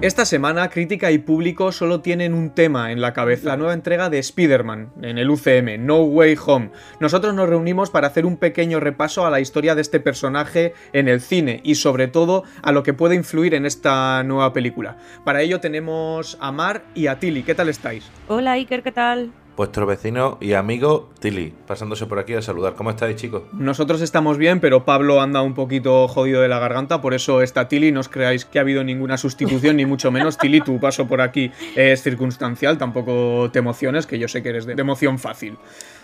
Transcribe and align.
Esta 0.00 0.26
semana, 0.26 0.68
crítica 0.68 1.12
y 1.12 1.18
público 1.18 1.70
solo 1.70 2.00
tienen 2.00 2.34
un 2.34 2.50
tema 2.50 2.90
en 2.90 3.00
la 3.00 3.14
cabeza, 3.14 3.50
la 3.50 3.56
nueva 3.56 3.72
entrega 3.72 4.10
de 4.10 4.18
Spider-Man 4.18 4.92
en 5.00 5.18
el 5.18 5.30
UCM, 5.30 5.86
No 5.86 6.02
Way 6.02 6.36
Home. 6.44 6.70
Nosotros 7.00 7.32
nos 7.32 7.48
reunimos 7.48 7.90
para 7.90 8.08
hacer 8.08 8.26
un 8.26 8.36
pequeño 8.36 8.80
repaso 8.80 9.24
a 9.24 9.30
la 9.30 9.40
historia 9.40 9.74
de 9.74 9.80
este 9.80 10.00
personaje 10.00 10.74
en 10.92 11.08
el 11.08 11.20
cine 11.20 11.60
y 11.62 11.76
sobre 11.76 12.08
todo 12.08 12.42
a 12.62 12.72
lo 12.72 12.82
que 12.82 12.92
puede 12.92 13.14
influir 13.14 13.54
en 13.54 13.66
esta 13.66 14.22
nueva 14.24 14.52
película. 14.52 14.98
Para 15.24 15.42
ello 15.42 15.60
tenemos 15.60 16.36
a 16.40 16.50
Mar 16.50 16.82
y 16.94 17.06
a 17.06 17.18
Tilly. 17.18 17.44
¿Qué 17.44 17.54
tal 17.54 17.68
estáis? 17.68 18.10
Hola 18.28 18.52
Iker, 18.52 18.82
¿qué 18.82 18.92
tal? 18.92 19.32
Vuestro 19.56 19.86
vecino 19.86 20.38
y 20.40 20.54
amigo 20.54 21.10
Tilly, 21.20 21.52
pasándose 21.66 22.06
por 22.06 22.18
aquí 22.18 22.34
a 22.34 22.42
saludar. 22.42 22.74
¿Cómo 22.74 22.90
estáis, 22.90 23.16
chicos? 23.16 23.42
Nosotros 23.52 24.00
estamos 24.00 24.38
bien, 24.38 24.60
pero 24.60 24.84
Pablo 24.84 25.20
anda 25.20 25.42
un 25.42 25.54
poquito 25.54 26.08
jodido 26.08 26.40
de 26.40 26.48
la 26.48 26.58
garganta, 26.58 27.00
por 27.00 27.14
eso 27.14 27.42
está 27.42 27.68
Tilly. 27.68 27.92
No 27.92 28.00
os 28.00 28.08
creáis 28.08 28.44
que 28.44 28.58
ha 28.58 28.62
habido 28.62 28.84
ninguna 28.84 29.16
sustitución, 29.16 29.76
ni 29.76 29.86
mucho 29.86 30.10
menos. 30.10 30.38
Tilly, 30.38 30.60
tu 30.60 30.80
paso 30.80 31.06
por 31.06 31.20
aquí 31.20 31.52
es 31.76 32.02
circunstancial, 32.02 32.78
tampoco 32.78 33.50
te 33.52 33.58
emociones, 33.60 34.06
que 34.06 34.18
yo 34.18 34.28
sé 34.28 34.42
que 34.42 34.50
eres 34.50 34.66
de 34.66 34.72
emoción 34.72 35.18
fácil. 35.18 35.56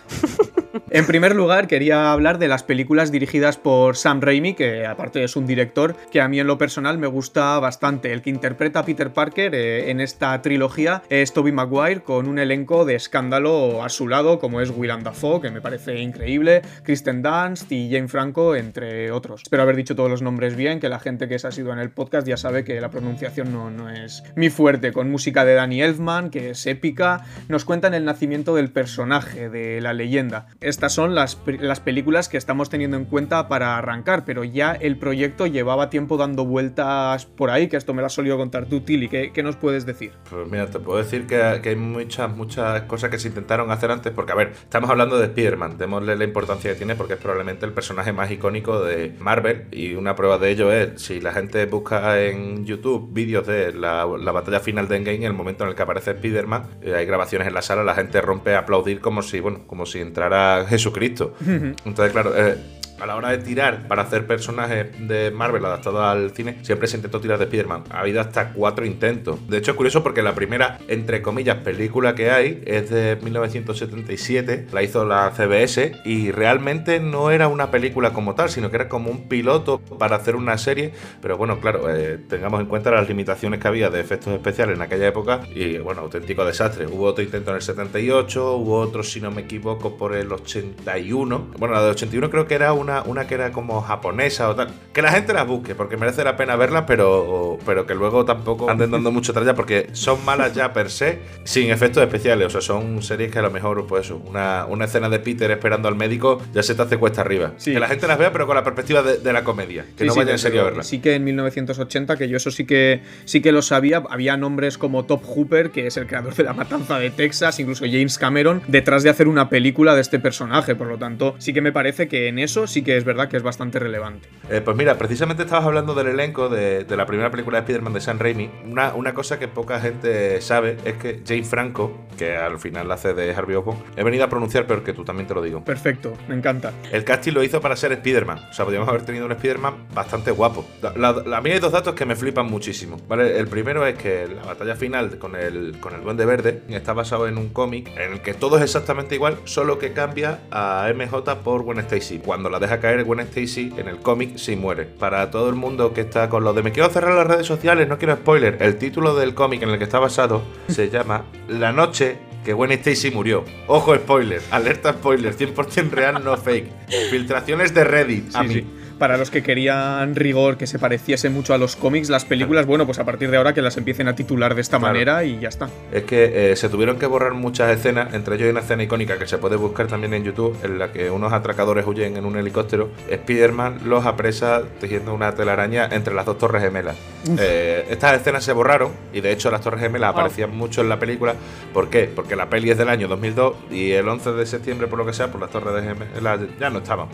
En 0.89 1.05
primer 1.05 1.35
lugar, 1.35 1.67
quería 1.67 2.11
hablar 2.11 2.37
de 2.37 2.47
las 2.47 2.63
películas 2.63 3.11
dirigidas 3.11 3.57
por 3.57 3.95
Sam 3.95 4.19
Raimi, 4.21 4.55
que 4.55 4.85
aparte 4.85 5.23
es 5.23 5.35
un 5.35 5.47
director 5.47 5.95
que 6.11 6.19
a 6.19 6.27
mí 6.27 6.39
en 6.39 6.47
lo 6.47 6.57
personal 6.57 6.97
me 6.97 7.07
gusta 7.07 7.57
bastante. 7.59 8.11
El 8.11 8.21
que 8.21 8.29
interpreta 8.29 8.79
a 8.79 8.85
Peter 8.85 9.11
Parker 9.11 9.55
eh, 9.55 9.89
en 9.89 10.01
esta 10.01 10.41
trilogía 10.41 11.01
es 11.09 11.33
Tobey 11.33 11.53
Maguire, 11.53 12.01
con 12.01 12.27
un 12.27 12.39
elenco 12.39 12.83
de 12.83 12.95
escándalo 12.95 13.83
a 13.83 13.89
su 13.89 14.07
lado, 14.07 14.39
como 14.39 14.59
es 14.59 14.69
Willem 14.69 15.03
Dafoe, 15.03 15.41
que 15.41 15.49
me 15.49 15.61
parece 15.61 15.99
increíble, 15.99 16.61
Kristen 16.83 17.21
Dunst 17.21 17.71
y 17.71 17.89
Jane 17.89 18.07
Franco, 18.07 18.55
entre 18.55 19.11
otros. 19.11 19.43
Espero 19.43 19.63
haber 19.63 19.75
dicho 19.77 19.95
todos 19.95 20.09
los 20.09 20.21
nombres 20.21 20.55
bien, 20.55 20.79
que 20.79 20.89
la 20.89 20.99
gente 20.99 21.27
que 21.29 21.39
se 21.39 21.47
ha 21.47 21.51
sido 21.51 21.71
en 21.71 21.79
el 21.79 21.91
podcast 21.91 22.27
ya 22.27 22.37
sabe 22.37 22.63
que 22.63 22.81
la 22.81 22.89
pronunciación 22.89 23.53
no, 23.53 23.71
no 23.71 23.89
es 23.89 24.23
mi 24.35 24.49
fuerte, 24.49 24.91
con 24.91 25.09
música 25.09 25.45
de 25.45 25.53
Danny 25.53 25.81
Elfman, 25.81 26.29
que 26.31 26.49
es 26.49 26.65
épica, 26.67 27.25
nos 27.47 27.65
cuentan 27.65 27.93
el 27.93 28.05
nacimiento 28.05 28.55
del 28.55 28.71
personaje, 28.71 29.49
de 29.49 29.79
la 29.79 29.90
leyenda. 29.93 30.47
Estas 30.59 30.93
son 30.93 31.15
las, 31.15 31.39
las, 31.45 31.79
películas 31.79 32.29
que 32.29 32.37
estamos 32.37 32.69
teniendo 32.69 32.97
en 32.97 33.05
cuenta 33.05 33.47
para 33.47 33.77
arrancar, 33.77 34.25
pero 34.25 34.43
ya 34.43 34.73
el 34.73 34.97
proyecto 34.97 35.47
llevaba 35.47 35.89
tiempo 35.89 36.17
dando 36.17 36.45
vueltas 36.45 37.25
por 37.25 37.49
ahí, 37.49 37.67
que 37.67 37.77
esto 37.77 37.93
me 37.93 38.01
lo 38.01 38.07
has 38.07 38.13
solido 38.13 38.37
contar 38.37 38.65
tú, 38.65 38.81
Tilly. 38.81 39.09
¿Qué, 39.09 39.31
¿Qué, 39.33 39.43
nos 39.43 39.55
puedes 39.55 39.85
decir? 39.85 40.13
Pues 40.29 40.47
mira, 40.49 40.67
te 40.67 40.79
puedo 40.79 40.97
decir 40.99 41.25
que, 41.27 41.59
que, 41.61 41.69
hay 41.69 41.75
muchas, 41.75 42.35
muchas 42.35 42.83
cosas 42.83 43.09
que 43.09 43.19
se 43.19 43.29
intentaron 43.29 43.71
hacer 43.71 43.91
antes, 43.91 44.13
porque 44.13 44.31
a 44.31 44.35
ver, 44.35 44.51
estamos 44.51 44.89
hablando 44.89 45.17
de 45.17 45.25
Spider-Man, 45.25 45.77
démosle 45.77 46.15
la 46.15 46.23
importancia 46.23 46.71
que 46.71 46.77
tiene 46.77 46.95
porque 46.95 47.13
es 47.13 47.19
probablemente 47.19 47.65
el 47.65 47.73
personaje 47.73 48.13
más 48.13 48.29
icónico 48.31 48.83
de 48.83 49.15
Marvel 49.19 49.67
y 49.71 49.95
una 49.95 50.15
prueba 50.15 50.37
de 50.37 50.49
ello 50.51 50.71
es, 50.71 51.01
si 51.01 51.19
la 51.19 51.33
gente 51.33 51.65
busca 51.65 52.21
en 52.21 52.65
YouTube 52.65 53.09
vídeos 53.11 53.47
de 53.47 53.73
la, 53.73 54.05
la 54.05 54.31
batalla 54.31 54.59
final 54.59 54.87
de 54.87 54.97
Endgame, 54.97 55.25
el 55.25 55.33
momento 55.33 55.63
en 55.63 55.69
el 55.69 55.75
que 55.75 55.83
aparece 55.83 56.11
Spider-Man, 56.11 56.63
eh, 56.81 56.95
hay 56.95 57.05
grabaciones 57.05 57.47
en 57.47 57.53
la 57.53 57.61
sala, 57.61 57.83
la 57.83 57.95
gente 57.95 58.21
rompe 58.21 58.55
a 58.55 58.59
aplaudir 58.59 58.99
como 58.99 59.21
si, 59.21 59.39
bueno, 59.39 59.61
como 59.67 59.80
si 59.85 59.99
entrara 59.99 60.65
Jesucristo. 60.67 61.35
Entonces, 61.45 62.11
claro, 62.11 62.33
eh, 62.35 62.57
a 63.01 63.05
la 63.07 63.15
hora 63.15 63.29
de 63.29 63.39
tirar 63.39 63.87
para 63.87 64.03
hacer 64.03 64.27
personajes 64.27 64.87
de 65.07 65.31
Marvel 65.31 65.65
adaptados 65.65 66.01
al 66.01 66.31
cine, 66.31 66.57
siempre 66.61 66.87
se 66.87 66.97
intentó 66.97 67.19
tirar 67.19 67.39
de 67.39 67.45
Spider-Man. 67.45 67.85
Ha 67.89 68.01
habido 68.01 68.21
hasta 68.21 68.53
cuatro 68.53 68.85
intentos. 68.85 69.39
De 69.47 69.57
hecho, 69.57 69.71
es 69.71 69.77
curioso 69.77 70.03
porque 70.03 70.21
la 70.21 70.35
primera, 70.35 70.77
entre 70.87 71.21
comillas, 71.21 71.57
película 71.57 72.13
que 72.13 72.29
hay 72.29 72.61
es 72.65 72.89
de 72.89 73.17
1977, 73.21 74.67
la 74.71 74.83
hizo 74.83 75.03
la 75.03 75.31
CBS 75.31 75.93
y 76.05 76.31
realmente 76.31 76.99
no 76.99 77.31
era 77.31 77.47
una 77.47 77.71
película 77.71 78.13
como 78.13 78.35
tal, 78.35 78.49
sino 78.49 78.69
que 78.69 78.75
era 78.75 78.89
como 78.89 79.09
un 79.09 79.27
piloto 79.27 79.79
para 79.79 80.17
hacer 80.17 80.35
una 80.35 80.57
serie. 80.57 80.93
Pero 81.21 81.37
bueno, 81.37 81.59
claro, 81.59 81.89
eh, 81.89 82.19
tengamos 82.29 82.61
en 82.61 82.67
cuenta 82.67 82.91
las 82.91 83.07
limitaciones 83.07 83.59
que 83.59 83.67
había 83.67 83.89
de 83.89 83.99
efectos 83.99 84.33
especiales 84.33 84.75
en 84.75 84.81
aquella 84.81 85.07
época 85.07 85.41
y 85.53 85.79
bueno, 85.79 86.01
auténtico 86.01 86.45
desastre. 86.45 86.85
Hubo 86.85 87.05
otro 87.05 87.23
intento 87.23 87.49
en 87.49 87.55
el 87.55 87.61
78, 87.63 88.55
hubo 88.57 88.79
otro, 88.79 89.01
si 89.01 89.19
no 89.19 89.31
me 89.31 89.41
equivoco, 89.41 89.97
por 89.97 90.15
el 90.15 90.31
81. 90.31 91.47
Bueno, 91.57 91.73
la 91.73 91.81
de 91.81 91.89
81 91.89 92.29
creo 92.29 92.47
que 92.47 92.55
era 92.55 92.73
una 92.73 92.90
una, 93.05 93.27
que 93.27 93.35
era 93.35 93.51
como 93.51 93.81
japonesa 93.81 94.49
o 94.49 94.55
tal. 94.55 94.69
Que 94.93 95.01
la 95.01 95.11
gente 95.11 95.33
la 95.33 95.43
busque, 95.43 95.75
porque 95.75 95.97
merece 95.97 96.23
la 96.23 96.35
pena 96.35 96.55
verla, 96.55 96.85
pero, 96.85 97.57
pero 97.65 97.85
que 97.85 97.95
luego 97.95 98.25
tampoco 98.25 98.69
anden 98.69 98.91
dando 98.91 99.11
mucho 99.13 99.33
tralla, 99.33 99.55
porque 99.55 99.87
son 99.93 100.23
malas 100.25 100.53
ya 100.53 100.73
per 100.73 100.89
se, 100.89 101.19
sin 101.43 101.71
efectos 101.71 102.03
especiales. 102.03 102.47
O 102.47 102.49
sea, 102.49 102.61
son 102.61 103.01
series 103.01 103.31
que 103.31 103.39
a 103.39 103.43
lo 103.43 103.51
mejor, 103.51 103.87
pues 103.87 104.05
eso, 104.05 104.21
una, 104.25 104.65
una 104.65 104.85
escena 104.85 105.09
de 105.09 105.19
Peter 105.19 105.49
esperando 105.51 105.87
al 105.87 105.95
médico 105.95 106.41
ya 106.53 106.63
se 106.63 106.75
te 106.75 106.81
hace 106.81 106.97
cuesta 106.97 107.21
arriba. 107.21 107.53
Que 107.63 107.79
la 107.79 107.87
gente 107.87 108.07
las 108.07 108.17
vea, 108.17 108.31
pero 108.31 108.45
con 108.47 108.55
la 108.55 108.63
perspectiva 108.63 109.01
de, 109.03 109.31
la 109.31 109.43
comedia. 109.43 109.85
Que 109.97 110.05
no 110.05 110.15
vaya 110.15 110.31
en 110.31 110.39
serio 110.39 110.61
a 110.61 110.63
verla. 110.65 110.83
Sí 110.83 110.99
que 110.99 111.15
en 111.15 111.23
1980, 111.23 112.17
que 112.17 112.27
yo 112.27 112.37
eso 112.37 112.51
sí 112.51 112.65
que, 112.65 113.01
sí 113.25 113.41
que 113.41 113.51
lo 113.51 113.61
sabía, 113.61 114.03
había 114.09 114.35
nombres 114.37 114.77
como 114.77 115.05
Top 115.05 115.23
Hooper, 115.23 115.71
que 115.71 115.87
es 115.87 115.97
el 115.97 116.07
creador 116.07 116.35
de 116.35 116.43
La 116.43 116.53
Matanza 116.53 116.99
de 116.99 117.11
Texas, 117.11 117.59
incluso 117.59 117.85
James 117.85 118.17
Cameron, 118.17 118.61
detrás 118.67 119.03
de 119.03 119.09
hacer 119.09 119.27
una 119.27 119.49
película 119.49 119.95
de 119.95 120.01
este 120.01 120.19
personaje. 120.19 120.75
Por 120.75 120.87
lo 120.87 120.97
tanto, 120.97 121.35
sí 121.37 121.53
que 121.53 121.61
me 121.61 121.71
parece 121.71 122.07
que 122.07 122.27
en 122.27 122.39
eso 122.39 122.67
sí 122.67 122.80
que 122.83 122.97
es 122.97 123.03
verdad 123.03 123.29
que 123.29 123.37
es 123.37 123.43
bastante 123.43 123.79
relevante. 123.79 124.27
Eh, 124.49 124.61
pues 124.61 124.75
mira, 124.75 124.97
precisamente 124.97 125.43
estabas 125.43 125.65
hablando 125.65 125.93
del 125.93 126.07
elenco 126.07 126.49
de, 126.49 126.85
la 126.89 127.05
primera 127.05 127.31
película 127.31 127.59
de 127.59 127.61
Spider-Man 127.63 127.93
de 127.93 128.01
Sam 128.01 128.19
Raimi. 128.19 128.49
Una, 128.69 128.93
una, 128.93 129.13
cosa 129.13 129.39
que 129.39 129.47
poca 129.47 129.79
gente 129.79 130.41
sabe 130.41 130.77
es 130.85 130.95
que 130.95 131.21
Jane 131.25 131.43
Franco, 131.43 132.05
que 132.17 132.35
al 132.35 132.59
final 132.59 132.87
la 132.87 132.95
hace 132.95 133.13
de 133.13 133.33
Harvey 133.33 133.55
Osborn, 133.55 133.77
he 133.95 134.03
venido 134.03 134.23
a 134.23 134.29
pronunciar 134.29 134.65
peor 134.67 134.83
que 134.83 134.93
tú, 134.93 135.03
también 135.03 135.27
te 135.27 135.33
lo 135.33 135.41
digo. 135.41 135.63
Perfecto, 135.63 136.13
me 136.27 136.35
encanta. 136.35 136.73
El 136.91 137.03
casting 137.03 137.33
lo 137.33 137.43
hizo 137.43 137.61
para 137.61 137.75
ser 137.75 137.91
Spider-Man. 137.93 138.39
O 138.49 138.53
sea, 138.53 138.65
podríamos 138.65 138.89
haber 138.89 139.03
tenido 139.03 139.25
un 139.25 139.31
Spider-Man 139.31 139.87
bastante 139.93 140.31
guapo. 140.31 140.65
a 140.83 141.41
mí 141.41 141.49
hay 141.51 141.59
dos 141.59 141.71
datos 141.71 141.95
que 141.95 142.05
me 142.05 142.15
flipan 142.15 142.47
muchísimo. 142.47 142.97
¿vale? 143.07 143.37
El 143.37 143.47
primero 143.47 143.85
es 143.85 143.95
que 143.95 144.27
la 144.27 144.43
batalla 144.43 144.75
final 144.75 145.17
con 145.17 145.35
el, 145.35 145.77
con 145.79 145.93
el 145.93 146.03
Duende 146.03 146.25
Verde 146.25 146.61
está 146.69 146.93
basado 146.93 147.27
en 147.27 147.37
un 147.37 147.49
cómic 147.49 147.89
en 147.97 148.13
el 148.13 148.21
que 148.21 148.33
todo 148.33 148.57
es 148.57 148.63
exactamente 148.63 149.15
igual, 149.15 149.37
solo 149.45 149.79
que 149.79 149.93
cambia 149.93 150.39
a 150.51 150.91
MJ 150.93 151.41
por 151.43 151.63
Gwen 151.63 151.79
Stacy. 151.79 152.19
Cuando 152.19 152.49
la 152.49 152.59
deja 152.59 152.70
caer 152.79 153.03
Gwen 153.03 153.19
Stacy 153.21 153.73
en 153.77 153.87
el 153.87 153.97
cómic 153.97 154.37
sí 154.37 154.55
muere. 154.55 154.85
Para 154.85 155.29
todo 155.31 155.49
el 155.49 155.55
mundo 155.55 155.93
que 155.93 156.01
está 156.01 156.29
con 156.29 156.43
lo 156.43 156.53
de 156.53 156.63
me 156.63 156.71
quiero 156.71 156.89
cerrar 156.89 157.13
las 157.13 157.27
redes 157.27 157.47
sociales, 157.47 157.87
no 157.87 157.97
quiero 157.97 158.15
spoiler, 158.15 158.57
el 158.61 158.77
título 158.77 159.15
del 159.15 159.33
cómic 159.33 159.61
en 159.63 159.69
el 159.69 159.77
que 159.77 159.83
está 159.83 159.99
basado 159.99 160.41
se 160.67 160.89
llama 160.89 161.25
La 161.47 161.71
noche 161.71 162.17
que 162.45 162.53
Gwen 162.53 162.71
Stacy 162.71 163.11
murió. 163.11 163.45
Ojo 163.67 163.95
spoiler, 163.95 164.41
alerta 164.51 164.93
spoiler, 164.93 165.35
100% 165.35 165.89
real, 165.91 166.23
no 166.23 166.35
fake. 166.37 166.71
Filtraciones 167.09 167.73
de 167.73 167.83
Reddit, 167.83 168.35
a 168.35 168.43
mí 168.43 168.65
para 169.01 169.17
los 169.17 169.31
que 169.31 169.41
querían 169.41 170.13
rigor 170.13 170.57
que 170.57 170.67
se 170.67 170.77
pareciese 170.77 171.31
mucho 171.31 171.55
a 171.55 171.57
los 171.57 171.75
cómics, 171.75 172.07
las 172.11 172.23
películas, 172.23 172.67
bueno, 172.67 172.85
pues 172.85 172.99
a 172.99 173.03
partir 173.03 173.31
de 173.31 173.37
ahora 173.37 173.51
que 173.51 173.63
las 173.63 173.75
empiecen 173.77 174.07
a 174.07 174.13
titular 174.13 174.53
de 174.53 174.61
esta 174.61 174.77
manera 174.77 175.23
y 175.23 175.39
ya 175.39 175.49
está. 175.49 175.71
Es 175.91 176.03
que 176.03 176.51
eh, 176.51 176.55
se 176.55 176.69
tuvieron 176.69 176.99
que 176.99 177.07
borrar 177.07 177.33
muchas 177.33 177.75
escenas, 177.75 178.13
entre 178.13 178.35
ellos 178.35 178.45
hay 178.45 178.51
una 178.51 178.59
escena 178.59 178.83
icónica 178.83 179.17
que 179.17 179.25
se 179.25 179.39
puede 179.39 179.55
buscar 179.55 179.87
también 179.87 180.13
en 180.13 180.23
YouTube, 180.23 180.55
en 180.61 180.77
la 180.77 180.91
que 180.91 181.09
unos 181.09 181.33
atracadores 181.33 181.83
huyen 181.87 182.15
en 182.15 182.25
un 182.25 182.37
helicóptero. 182.37 182.91
Spider-Man 183.09 183.79
los 183.85 184.05
apresa 184.05 184.61
tejiendo 184.79 185.15
una 185.15 185.33
telaraña 185.33 185.89
entre 185.91 186.13
las 186.13 186.27
dos 186.27 186.37
torres 186.37 186.61
gemelas. 186.61 186.95
Eh, 187.39 187.87
estas 187.89 188.21
escenas 188.21 188.43
se 188.43 188.53
borraron 188.53 188.91
y 189.13 189.21
de 189.21 189.31
hecho 189.31 189.49
las 189.49 189.61
torres 189.61 189.81
gemelas 189.81 190.11
aparecían 190.11 190.55
mucho 190.55 190.81
en 190.81 190.89
la 190.89 190.99
película. 190.99 191.33
¿Por 191.73 191.89
qué? 191.89 192.03
Porque 192.03 192.35
la 192.35 192.51
peli 192.51 192.69
es 192.69 192.77
del 192.77 192.89
año 192.89 193.07
2002 193.07 193.55
y 193.71 193.93
el 193.93 194.07
11 194.07 194.33
de 194.33 194.45
septiembre, 194.45 194.85
por 194.85 194.99
lo 194.99 195.07
que 195.07 195.13
sea, 195.13 195.31
por 195.31 195.41
las 195.41 195.49
torres 195.49 195.73
de 195.73 195.81
gemelas 195.81 196.39
ya 196.59 196.69
no 196.69 196.79
estaban. 196.79 197.07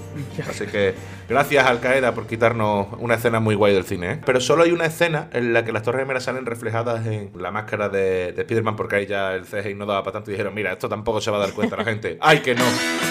Así 0.49 0.65
que 0.65 0.93
gracias 1.29 1.65
al 1.65 1.76
Caeda 1.79 2.13
por 2.13 2.27
quitarnos 2.27 2.87
una 2.99 3.15
escena 3.15 3.39
muy 3.39 3.55
guay 3.55 3.73
del 3.73 3.83
cine, 3.83 4.11
¿eh? 4.13 4.19
Pero 4.25 4.39
solo 4.39 4.63
hay 4.63 4.71
una 4.71 4.85
escena 4.85 5.29
en 5.33 5.53
la 5.53 5.63
que 5.65 5.71
las 5.71 5.83
torres 5.83 6.01
gemelas 6.01 6.23
salen 6.23 6.45
reflejadas 6.45 7.05
en 7.05 7.31
la 7.35 7.51
máscara 7.51 7.89
de, 7.89 8.33
de 8.33 8.41
Spider-Man 8.41 8.75
porque 8.75 8.97
ahí 8.97 9.05
ya 9.05 9.33
el 9.33 9.45
CGI 9.45 9.73
no 9.73 9.85
daba 9.85 10.03
para 10.03 10.13
tanto 10.13 10.31
y 10.31 10.33
dijeron, 10.33 10.53
mira, 10.53 10.71
esto 10.71 10.89
tampoco 10.89 11.21
se 11.21 11.31
va 11.31 11.37
a 11.37 11.41
dar 11.41 11.51
cuenta 11.51 11.75
la 11.77 11.83
gente. 11.83 12.17
¡Ay, 12.21 12.39
que 12.39 12.55
no! 12.55 13.06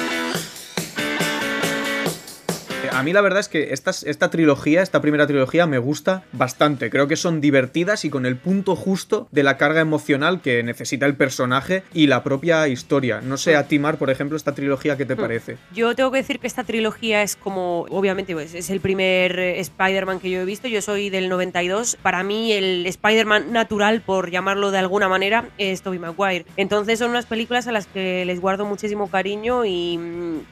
A 2.96 3.02
mí 3.02 3.12
la 3.12 3.20
verdad 3.20 3.40
es 3.40 3.48
que 3.48 3.74
esta, 3.74 3.90
esta 3.90 4.30
trilogía, 4.30 4.82
esta 4.82 5.02
primera 5.02 5.26
trilogía, 5.26 5.66
me 5.66 5.78
gusta 5.78 6.24
bastante. 6.32 6.88
Creo 6.88 7.08
que 7.08 7.16
son 7.16 7.42
divertidas 7.42 8.04
y 8.06 8.10
con 8.10 8.24
el 8.24 8.36
punto 8.36 8.74
justo 8.74 9.28
de 9.32 9.42
la 9.42 9.58
carga 9.58 9.82
emocional 9.82 10.40
que 10.40 10.62
necesita 10.62 11.04
el 11.04 11.14
personaje 11.14 11.82
y 11.92 12.06
la 12.06 12.22
propia 12.22 12.68
historia. 12.68 13.20
No 13.20 13.36
sé, 13.36 13.54
a 13.54 13.68
Timar, 13.68 13.98
por 13.98 14.08
ejemplo, 14.08 14.36
esta 14.36 14.54
trilogía, 14.54 14.96
¿qué 14.96 15.04
te 15.04 15.14
hmm. 15.14 15.18
parece? 15.18 15.56
Yo 15.74 15.94
tengo 15.94 16.10
que 16.10 16.18
decir 16.18 16.38
que 16.38 16.46
esta 16.46 16.64
trilogía 16.64 17.22
es 17.22 17.36
como, 17.36 17.82
obviamente, 17.90 18.32
pues, 18.32 18.54
es 18.54 18.70
el 18.70 18.80
primer 18.80 19.38
Spider-Man 19.38 20.18
que 20.20 20.30
yo 20.30 20.40
he 20.40 20.44
visto. 20.46 20.66
Yo 20.66 20.80
soy 20.80 21.10
del 21.10 21.28
92. 21.28 21.98
Para 22.00 22.22
mí, 22.22 22.52
el 22.52 22.86
Spider-Man 22.86 23.52
natural, 23.52 24.00
por 24.00 24.30
llamarlo 24.30 24.70
de 24.70 24.78
alguna 24.78 25.08
manera, 25.08 25.50
es 25.58 25.82
Tobey 25.82 25.98
Maguire. 25.98 26.46
Entonces, 26.56 26.98
son 26.98 27.10
unas 27.10 27.26
películas 27.26 27.66
a 27.66 27.72
las 27.72 27.86
que 27.86 28.24
les 28.24 28.40
guardo 28.40 28.64
muchísimo 28.64 29.10
cariño 29.10 29.66
y, 29.66 30.00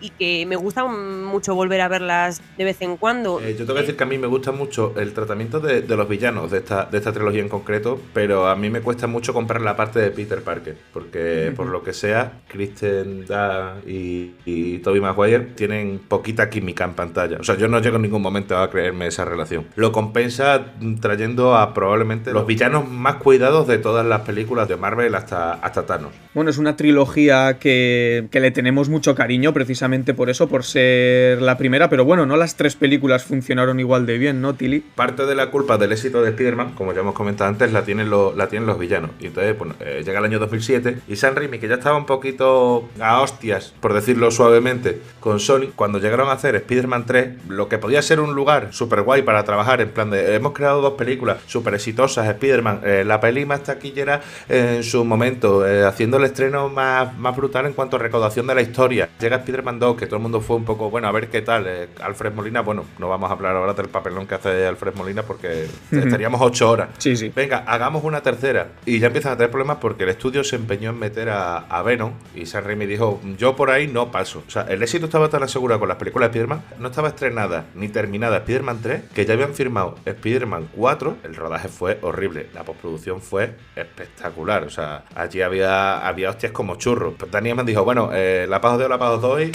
y 0.02 0.10
que 0.10 0.44
me 0.46 0.56
gusta 0.56 0.84
mucho 0.84 1.54
volver 1.54 1.80
a 1.80 1.88
verlas 1.88 2.33
más 2.40 2.56
de 2.56 2.64
vez 2.64 2.80
en 2.80 2.96
cuando. 2.96 3.40
Eh, 3.40 3.52
yo 3.52 3.58
tengo 3.58 3.74
que 3.74 3.80
decir 3.80 3.96
que 3.96 4.04
a 4.04 4.06
mí 4.06 4.18
me 4.18 4.26
gusta 4.26 4.52
mucho 4.52 4.94
el 4.96 5.12
tratamiento 5.12 5.60
de, 5.60 5.82
los 5.82 6.08
villanos 6.08 6.50
de 6.50 6.58
esta, 6.58 6.84
de 6.84 6.98
esta 6.98 7.12
trilogía 7.12 7.40
en 7.40 7.48
concreto, 7.48 8.00
pero 8.12 8.48
a 8.48 8.56
mí 8.56 8.70
me 8.70 8.80
cuesta 8.80 9.06
mucho 9.06 9.32
comprar 9.32 9.60
la 9.60 9.76
parte 9.76 9.98
de 9.98 10.10
Peter 10.10 10.42
Parker, 10.42 10.76
porque 10.92 11.52
por 11.54 11.66
lo 11.66 11.82
que 11.82 11.92
sea, 11.92 12.40
Kristen 12.48 13.26
Dunst 13.26 13.88
y, 13.88 14.34
y 14.44 14.78
Tobey 14.78 15.00
Maguire 15.00 15.40
tienen 15.54 16.00
poquita 16.06 16.50
química 16.50 16.84
en 16.84 16.94
pantalla. 16.94 17.38
O 17.40 17.44
sea, 17.44 17.56
yo 17.56 17.68
no 17.68 17.80
llego 17.80 17.96
en 17.96 18.02
ningún 18.02 18.22
momento 18.22 18.56
a 18.56 18.70
creerme 18.70 19.06
esa 19.06 19.24
relación. 19.24 19.66
Lo 19.76 19.92
compensa 19.92 20.72
trayendo 21.00 21.56
a 21.56 21.74
probablemente 21.74 22.32
los 22.32 22.46
villanos 22.46 22.88
más 22.88 23.16
cuidados 23.16 23.66
de 23.66 23.78
todas 23.78 24.06
las 24.06 24.22
películas 24.22 24.68
de 24.68 24.76
Marvel 24.76 25.14
hasta, 25.14 25.54
hasta 25.54 25.86
Thanos. 25.86 26.12
Bueno, 26.34 26.50
es 26.50 26.58
una 26.58 26.76
trilogía 26.76 27.58
que, 27.58 28.26
que 28.30 28.40
le 28.40 28.50
tenemos 28.50 28.88
mucho 28.88 29.14
cariño 29.14 29.52
precisamente 29.52 30.14
por 30.14 30.30
eso, 30.30 30.48
por 30.48 30.64
ser 30.64 31.40
la 31.42 31.56
primera, 31.56 31.88
pero 31.88 32.04
bueno, 32.04 32.23
no 32.26 32.36
las 32.36 32.56
tres 32.56 32.76
películas 32.76 33.24
funcionaron 33.24 33.80
igual 33.80 34.06
de 34.06 34.18
bien, 34.18 34.40
¿no, 34.40 34.54
Tilly? 34.54 34.80
Parte 34.80 35.26
de 35.26 35.34
la 35.34 35.50
culpa 35.50 35.78
del 35.78 35.92
éxito 35.92 36.22
de 36.22 36.30
Spider-Man, 36.30 36.74
como 36.74 36.92
ya 36.92 37.00
hemos 37.00 37.14
comentado 37.14 37.48
antes, 37.48 37.72
la 37.72 37.84
tienen, 37.84 38.10
la 38.10 38.48
tienen 38.48 38.66
los 38.66 38.78
villanos. 38.78 39.10
Y 39.20 39.26
entonces, 39.26 39.56
bueno, 39.58 39.74
eh, 39.80 40.02
llega 40.04 40.18
el 40.18 40.24
año 40.24 40.38
2007 40.38 40.98
y 41.08 41.16
San 41.16 41.36
Raimi, 41.36 41.58
que 41.58 41.68
ya 41.68 41.74
estaba 41.74 41.96
un 41.96 42.06
poquito 42.06 42.88
a 43.00 43.20
hostias, 43.20 43.74
por 43.80 43.94
decirlo 43.94 44.30
suavemente, 44.30 45.00
con 45.20 45.40
Sony, 45.40 45.68
cuando 45.74 45.98
llegaron 45.98 46.28
a 46.28 46.32
hacer 46.32 46.56
Spider-Man 46.56 47.06
3, 47.06 47.48
lo 47.48 47.68
que 47.68 47.78
podía 47.78 48.02
ser 48.02 48.20
un 48.20 48.34
lugar 48.34 48.68
súper 48.72 49.02
guay 49.02 49.22
para 49.22 49.44
trabajar, 49.44 49.80
en 49.80 49.90
plan 49.90 50.10
de, 50.10 50.34
hemos 50.34 50.52
creado 50.52 50.80
dos 50.80 50.94
películas 50.94 51.38
súper 51.46 51.74
exitosas, 51.74 52.26
Spider-Man, 52.28 52.80
eh, 52.84 53.04
la 53.06 53.20
peli 53.20 53.46
más 53.46 53.62
taquillera 53.62 54.20
en 54.48 54.82
su 54.82 55.04
momento, 55.04 55.66
eh, 55.66 55.84
haciendo 55.84 56.16
el 56.16 56.24
estreno 56.24 56.68
más, 56.68 57.16
más 57.18 57.36
brutal 57.36 57.66
en 57.66 57.72
cuanto 57.72 57.96
a 57.96 57.98
recaudación 57.98 58.46
de 58.46 58.54
la 58.54 58.62
historia. 58.62 59.08
Llega 59.20 59.36
Spider-Man 59.36 59.78
2, 59.78 59.96
que 59.96 60.06
todo 60.06 60.16
el 60.16 60.22
mundo 60.22 60.40
fue 60.40 60.56
un 60.56 60.64
poco, 60.64 60.90
bueno, 60.90 61.08
a 61.08 61.12
ver 61.12 61.28
qué 61.28 61.42
tal. 61.42 61.66
Eh, 61.66 61.88
Alfred 62.14 62.32
Molina, 62.32 62.60
bueno, 62.60 62.84
no 62.98 63.08
vamos 63.08 63.28
a 63.28 63.32
hablar 63.32 63.56
ahora 63.56 63.74
del 63.74 63.88
papelón 63.88 64.26
que 64.28 64.36
hace 64.36 64.66
Alfred 64.66 64.94
Molina 64.94 65.24
porque 65.24 65.66
estaríamos 65.90 66.40
ocho 66.40 66.70
horas. 66.70 66.90
Sí, 66.98 67.16
sí. 67.16 67.32
Venga, 67.34 67.64
hagamos 67.66 68.04
una 68.04 68.22
tercera. 68.22 68.68
Y 68.86 69.00
ya 69.00 69.08
empiezan 69.08 69.32
a 69.32 69.36
tener 69.36 69.50
problemas 69.50 69.78
porque 69.78 70.04
el 70.04 70.10
estudio 70.10 70.44
se 70.44 70.54
empeñó 70.54 70.90
en 70.90 70.98
meter 71.00 71.28
a, 71.30 71.82
Venom 71.84 72.12
y 72.34 72.46
Sam 72.46 72.64
Raimi 72.64 72.86
dijo, 72.86 73.20
yo 73.36 73.56
por 73.56 73.70
ahí 73.70 73.88
no 73.88 74.10
paso. 74.12 74.42
O 74.46 74.50
sea, 74.50 74.62
el 74.62 74.82
éxito 74.82 75.06
estaba 75.06 75.28
tan 75.28 75.42
asegurado 75.42 75.80
con 75.80 75.88
las 75.88 75.98
películas 75.98 76.32
de 76.32 76.38
Spider-Man, 76.38 76.62
no 76.78 76.88
estaba 76.88 77.08
estrenada 77.08 77.66
ni 77.74 77.88
terminada 77.88 78.38
Spider-Man 78.38 78.78
3, 78.80 79.02
que 79.12 79.26
ya 79.26 79.34
habían 79.34 79.54
firmado 79.54 79.96
Spider-Man 80.04 80.68
4. 80.74 81.16
El 81.24 81.34
rodaje 81.34 81.68
fue 81.68 81.98
horrible, 82.02 82.46
la 82.54 82.62
postproducción 82.62 83.20
fue 83.20 83.56
espectacular. 83.76 84.62
O 84.64 84.70
sea, 84.70 85.04
allí 85.14 85.42
había, 85.42 86.06
había 86.06 86.30
hostias 86.30 86.52
como 86.52 86.76
churros. 86.76 87.14
Daniel 87.30 87.56
me 87.56 87.64
dijo, 87.64 87.84
bueno, 87.84 88.10
eh, 88.14 88.46
la 88.48 88.60
pago 88.60 88.78
de 88.78 88.88
la 88.88 88.98
pago 88.98 89.18
doy 89.18 89.52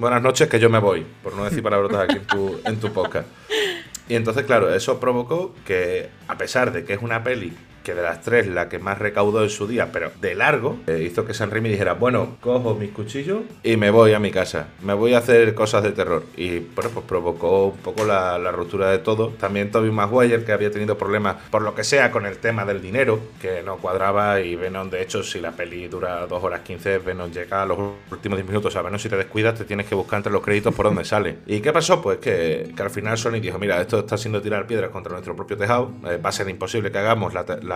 buenas 0.00 0.22
noches, 0.22 0.48
que 0.48 0.58
yo 0.58 0.70
me 0.70 0.78
voy, 0.78 1.06
por 1.22 1.34
no 1.36 1.44
decir 1.44 1.62
palabrotas 1.62 2.04
aquí 2.04 2.16
en 2.16 2.26
tu, 2.26 2.60
en 2.64 2.80
tu 2.80 2.90
podcast. 2.90 3.28
Y 4.08 4.14
entonces, 4.14 4.44
claro, 4.44 4.74
eso 4.74 4.98
provocó 4.98 5.54
que, 5.66 6.08
a 6.26 6.38
pesar 6.38 6.72
de 6.72 6.84
que 6.84 6.94
es 6.94 7.02
una 7.02 7.22
peli 7.22 7.52
que 7.82 7.94
de 7.94 8.02
las 8.02 8.20
tres 8.20 8.46
la 8.46 8.68
que 8.68 8.78
más 8.78 8.98
recaudó 8.98 9.42
en 9.42 9.50
su 9.50 9.66
día, 9.66 9.90
pero 9.92 10.10
de 10.20 10.34
largo, 10.34 10.78
eh, 10.86 11.06
hizo 11.06 11.24
que 11.24 11.34
San 11.34 11.50
Remi 11.50 11.68
dijera, 11.68 11.94
bueno, 11.94 12.36
cojo 12.40 12.74
mis 12.74 12.90
cuchillos 12.90 13.42
y 13.62 13.76
me 13.76 13.90
voy 13.90 14.12
a 14.12 14.18
mi 14.18 14.30
casa, 14.30 14.68
me 14.82 14.94
voy 14.94 15.14
a 15.14 15.18
hacer 15.18 15.54
cosas 15.54 15.82
de 15.82 15.92
terror. 15.92 16.24
Y 16.36 16.58
bueno, 16.58 16.90
pues 16.92 17.06
provocó 17.06 17.66
un 17.66 17.78
poco 17.78 18.04
la, 18.04 18.38
ruptura 18.50 18.90
de 18.90 18.98
todo. 18.98 19.28
También 19.28 19.70
Toby 19.70 19.90
Maguire, 19.90 20.44
que 20.44 20.52
había 20.52 20.70
tenido 20.70 20.98
problemas, 20.98 21.36
por 21.50 21.62
lo 21.62 21.74
que 21.74 21.84
sea, 21.84 22.10
con 22.10 22.26
el 22.26 22.38
tema 22.38 22.64
del 22.64 22.82
dinero, 22.82 23.20
que 23.40 23.62
no 23.62 23.76
cuadraba 23.76 24.40
y 24.40 24.56
Venom, 24.56 24.90
de 24.90 25.02
hecho, 25.02 25.22
si 25.22 25.40
la 25.40 25.52
peli 25.52 25.86
dura 25.88 26.26
2 26.26 26.42
horas 26.42 26.60
15, 26.60 26.98
Venom 26.98 27.30
llega 27.30 27.62
a 27.62 27.66
los 27.66 27.78
últimos 28.10 28.36
10 28.38 28.48
minutos, 28.48 28.74
a 28.76 28.82
Venom 28.82 28.98
si 28.98 29.08
te 29.08 29.16
descuidas 29.16 29.56
te 29.56 29.64
tienes 29.64 29.86
que 29.86 29.94
buscar 29.94 30.18
entre 30.18 30.32
los 30.32 30.42
créditos 30.42 30.74
por 30.74 30.86
dónde 30.86 31.04
sale. 31.04 31.38
¿Y 31.46 31.60
qué 31.60 31.72
pasó? 31.72 32.02
Pues 32.02 32.18
que, 32.18 32.72
al 32.76 32.90
final 32.90 33.16
Sony 33.16 33.40
dijo, 33.40 33.58
mira, 33.58 33.80
esto 33.80 34.00
está 34.00 34.16
siendo 34.16 34.42
tirar 34.42 34.66
piedras 34.66 34.90
contra 34.90 35.12
nuestro 35.12 35.36
propio 35.36 35.56
tejado, 35.56 35.92
eh, 36.06 36.18
va 36.24 36.30
a 36.30 36.32
ser 36.32 36.48
imposible 36.48 36.90
que 36.90 36.98
hagamos 36.98 37.32
la 37.34 37.44
la, 37.62 37.69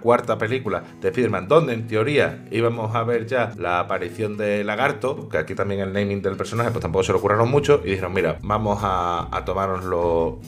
cuarta 0.00 0.38
película 0.38 0.82
de 1.00 1.08
Spider-Man, 1.08 1.48
donde 1.48 1.74
en 1.74 1.86
teoría 1.86 2.44
íbamos 2.50 2.94
a 2.94 3.02
ver 3.04 3.26
ya 3.26 3.52
la 3.56 3.80
aparición 3.80 4.36
de 4.36 4.64
Lagarto, 4.64 5.28
que 5.28 5.38
aquí 5.38 5.54
también 5.54 5.80
el 5.80 5.92
naming 5.92 6.22
del 6.22 6.36
personaje 6.36 6.70
pues 6.70 6.82
tampoco 6.82 7.04
se 7.04 7.12
lo 7.12 7.20
curaron 7.20 7.50
mucho, 7.50 7.80
y 7.84 7.90
dijeron, 7.90 8.12
mira, 8.12 8.38
vamos 8.42 8.80
a, 8.82 9.28
a 9.30 9.44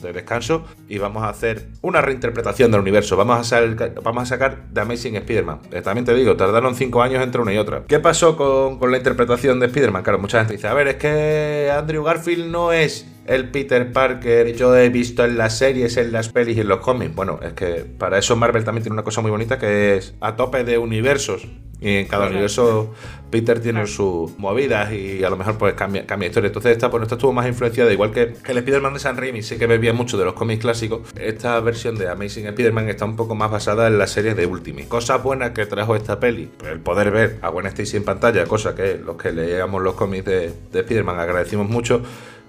de 0.01 0.13
descanso 0.13 0.65
y 0.87 0.97
vamos 0.97 1.23
a 1.23 1.29
hacer 1.29 1.69
una 1.81 2.01
reinterpretación 2.01 2.71
del 2.71 2.81
universo, 2.81 3.15
vamos 3.15 3.51
a, 3.53 3.61
vamos 4.03 4.23
a 4.23 4.25
sacar 4.25 4.65
The 4.73 4.81
Amazing 4.81 5.15
Spider-Man. 5.15 5.59
Eh, 5.71 5.81
también 5.81 6.05
te 6.05 6.13
digo, 6.13 6.35
tardaron 6.35 6.75
cinco 6.75 7.01
años 7.01 7.23
entre 7.23 7.41
una 7.41 7.53
y 7.53 7.57
otra. 7.57 7.83
¿Qué 7.87 7.99
pasó 7.99 8.35
con, 8.35 8.77
con 8.79 8.91
la 8.91 8.97
interpretación 8.97 9.59
de 9.59 9.67
Spider-Man? 9.67 10.03
Claro, 10.03 10.19
mucha 10.19 10.39
gente 10.39 10.53
dice, 10.53 10.67
a 10.67 10.73
ver, 10.73 10.87
es 10.87 10.95
que 10.95 11.71
Andrew 11.75 12.03
Garfield 12.03 12.51
no 12.51 12.71
es 12.71 13.05
el 13.27 13.49
Peter 13.49 13.91
Parker 13.91 14.55
yo 14.55 14.75
he 14.75 14.89
visto 14.89 15.25
en 15.25 15.37
las 15.37 15.57
series, 15.57 15.97
en 15.97 16.11
las 16.11 16.29
pelis 16.29 16.57
y 16.57 16.61
en 16.61 16.67
los 16.67 16.79
cómics. 16.79 17.13
Bueno, 17.13 17.39
es 17.43 17.53
que 17.53 17.85
para 17.97 18.17
eso 18.17 18.35
Marvel 18.35 18.63
también 18.63 18.83
tiene 18.83 18.93
una 18.93 19.03
cosa 19.03 19.21
muy 19.21 19.31
bonita 19.31 19.59
que 19.59 19.97
es 19.97 20.15
a 20.21 20.35
tope 20.35 20.63
de 20.63 20.77
universos. 20.77 21.47
Y 21.79 21.97
en 21.97 22.07
cada 22.07 22.25
universo 22.27 22.95
Peter 23.29 23.59
tiene 23.59 23.85
sus 23.85 24.35
movidas 24.39 24.91
y 24.91 25.23
a 25.23 25.29
lo 25.29 25.37
mejor 25.37 25.59
pues 25.59 25.75
cambia, 25.75 26.07
cambia 26.07 26.27
historia. 26.27 26.47
Entonces 26.47 26.71
esta, 26.71 26.89
pues, 26.89 27.03
esta 27.03 27.15
estuvo 27.15 27.33
más 27.33 27.45
influenciada, 27.47 27.91
igual 27.93 28.11
que, 28.11 28.33
el 28.47 28.57
Spider-Man 28.57 28.95
de 28.95 28.99
San 28.99 29.15
Raimi, 29.15 29.43
sí 29.43 29.57
que 29.57 29.67
bebía 29.67 29.93
mucho 29.93 30.17
de 30.17 30.25
los 30.25 30.33
cómics 30.33 30.61
clásicos. 30.61 31.01
Esta 31.19 31.59
versión 31.59 31.95
de 31.95 32.09
Amazing 32.09 32.47
Spider-Man 32.47 32.89
está 32.89 33.05
un 33.05 33.15
poco 33.15 33.35
más 33.35 33.51
basada 33.51 33.87
en 33.87 33.99
la 33.99 34.07
serie 34.07 34.33
de 34.33 34.47
Ultimate. 34.47 34.87
Cosas 34.87 35.21
buenas 35.21 35.51
que 35.51 35.67
trajo 35.67 35.95
esta 35.95 36.19
peli, 36.19 36.49
el 36.65 36.79
poder 36.79 37.11
ver 37.11 37.37
a 37.41 37.49
Gwen 37.49 37.67
Stacy 37.67 37.97
en 37.97 38.05
pantalla, 38.05 38.45
cosa 38.45 38.73
que 38.73 38.97
los 38.97 39.17
que 39.17 39.31
leíamos 39.31 39.83
los 39.83 39.93
cómics 39.93 40.25
de, 40.25 40.53
de 40.71 40.79
Spider-Man 40.79 41.19
agradecimos 41.19 41.69
mucho. 41.69 42.01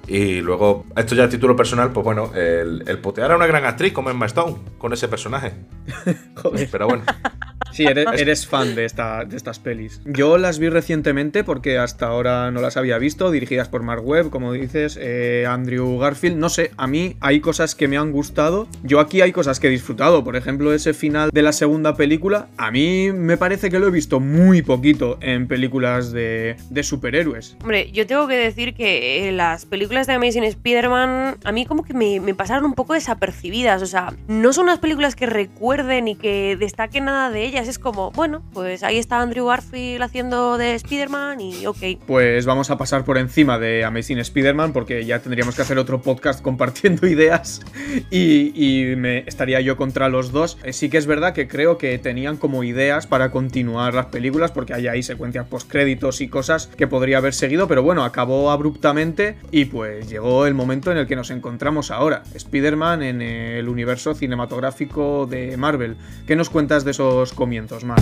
Y 0.09 0.41
luego, 0.41 0.87
esto 0.97 1.15
ya 1.15 1.25
a 1.25 1.29
título 1.29 1.55
personal, 1.55 1.93
pues 1.93 2.03
bueno, 2.03 2.33
el, 2.35 2.83
el 2.87 2.99
putear 2.99 3.33
a 3.33 3.37
una 3.37 3.47
gran 3.47 3.65
actriz 3.65 3.93
como 3.93 4.11
Emma 4.11 4.27
Stone 4.27 4.57
con 4.79 4.93
ese 4.93 5.07
personaje. 5.09 5.53
Joder. 6.35 6.69
Pero 6.71 6.87
bueno. 6.89 7.05
Sí, 7.73 7.85
eres, 7.85 8.47
fan 8.47 8.75
de, 8.75 8.85
esta, 8.85 9.25
de 9.25 9.37
estas 9.37 9.59
pelis. 9.59 10.01
Yo 10.05 10.39
las 10.39 10.59
vi 10.59 10.69
recientemente 10.69 11.45
porque 11.45 11.79
hasta 11.79 12.07
ahora 12.07 12.51
no 12.51 12.61
las 12.61 12.77
había 12.77 12.99
visto, 12.99 13.31
dirigidas 13.31 13.69
por 13.69 13.83
Mark 13.83 14.07
Webb, 14.07 14.31
como 14.31 14.53
dices, 14.53 14.99
eh, 15.01 15.45
Andrew 15.47 15.99
Garfield. 15.99 16.37
No 16.37 16.49
sé, 16.49 16.71
a 16.77 16.87
mí 16.87 17.17
hay 17.21 17.41
cosas 17.41 17.75
que 17.75 17.89
me 17.89 17.97
han 17.97 18.11
gustado. 18.13 18.69
Yo 18.83 19.01
aquí 19.01 19.21
hay 19.21 19.33
cosas 19.33 19.61
que 19.61 19.69
he 19.69 19.71
disfrutado. 19.71 20.25
Por 20.25 20.37
ejemplo, 20.37 20.73
ese 20.73 20.95
final 20.95 21.31
de 21.33 21.43
la 21.43 21.53
segunda 21.53 21.97
película, 21.97 22.49
a 22.57 22.71
mí 22.71 23.13
me 23.13 23.37
parece 23.37 23.71
que 23.71 23.79
lo 23.79 23.89
he 23.89 23.91
visto 23.91 24.21
muy 24.21 24.63
poquito 24.63 25.19
en 25.21 25.47
películas 25.47 26.13
de, 26.13 26.57
de 26.71 26.83
superhéroes. 26.83 27.57
Hombre, 27.61 27.91
yo 27.93 28.07
tengo 28.07 28.27
que 28.27 28.37
decir 28.37 28.75
que 28.75 29.29
eh, 29.29 29.33
las 29.33 29.67
películas 29.67 29.98
de 30.07 30.15
Amazing 30.15 30.45
Spider-Man 30.45 31.39
a 31.45 31.53
mí 31.53 31.67
como 31.67 31.85
que 31.85 31.95
me, 31.95 32.35
pasaron 32.35 32.65
un 32.65 32.75
poco 32.75 32.95
desapercibidas. 32.95 33.83
O 33.83 33.87
sea, 33.87 34.15
no 34.27 34.53
son 34.53 34.65
unas 34.65 34.79
películas 34.79 35.17
que 35.17 35.27
recuerden 35.27 36.09
y 36.09 36.17
que 36.17 36.57
destaquen 36.59 37.07
nada 37.07 37.31
de 37.31 37.45
ellas 37.45 37.69
es 37.69 37.79
como, 37.79 38.11
bueno, 38.13 38.43
pues 38.53 38.83
ahí 38.83 38.99
está 38.99 39.21
Andrew 39.21 39.47
Garfield 39.47 40.03
haciendo 40.03 40.59
de 40.59 40.75
Spider-Man 40.75 41.41
y 41.41 41.67
ok. 41.67 41.79
Pues 42.07 42.47
vamos 42.47 42.71
a 42.71 42.79
pasar 42.79 43.05
por 43.05 43.19
encima 43.19 43.59
de 43.59 43.85
Amazing 43.85 44.19
Spider-Man 44.19 44.73
porque 44.73 45.05
ya 45.05 45.21
tendríamos 45.21 45.55
que 45.57 45.63
hacer 45.63 45.79
otro 45.79 46.03
podcast 46.03 46.43
compartiendo 46.43 47.07
ideas 47.09 47.61
y, 48.11 48.95
me 48.99 49.19
estaría 49.27 49.61
yo 49.61 49.77
contra 49.77 50.09
los 50.09 50.33
dos. 50.33 50.59
Eh, 50.65 50.73
sí 50.73 50.89
que 50.89 50.99
es 50.99 51.07
verdad 51.07 51.33
que 51.33 51.49
creo 51.49 51.79
que 51.79 51.99
tenían 51.99 52.37
como 52.37 52.65
ideas 52.65 53.07
para 53.07 53.31
continuar 53.31 53.95
las 53.95 54.07
películas 54.07 54.51
porque 54.53 54.75
hay 54.75 54.87
ahí 54.89 55.03
secuencias 55.03 55.47
postcréditos 55.47 56.21
y 56.21 56.29
cosas 56.29 56.67
que 56.67 56.87
podría 56.87 57.19
haber 57.19 57.35
seguido, 57.35 57.69
pero 57.69 57.83
bueno, 57.83 58.05
acabó 58.05 58.51
abruptamente 58.51 59.37
y 59.51 59.67
pues 59.67 59.88
llegó 60.09 60.47
el 60.47 60.55
momento 60.55 60.91
en 60.91 60.99
el 60.99 61.07
que 61.07 61.17
nos 61.17 61.31
encontramos 61.31 61.91
ahora. 61.91 62.23
Spider-Man 62.35 63.03
en 63.03 63.23
el 63.23 63.69
universo 63.69 64.15
cinematográfico 64.15 65.27
de 65.27 65.57
Marvel. 65.57 65.97
¿Qué 66.27 66.37
nos 66.37 66.51
cuentas 66.51 66.85
de 66.85 66.93
esos 66.93 67.33
comienzos 67.33 67.85
más. 67.85 68.01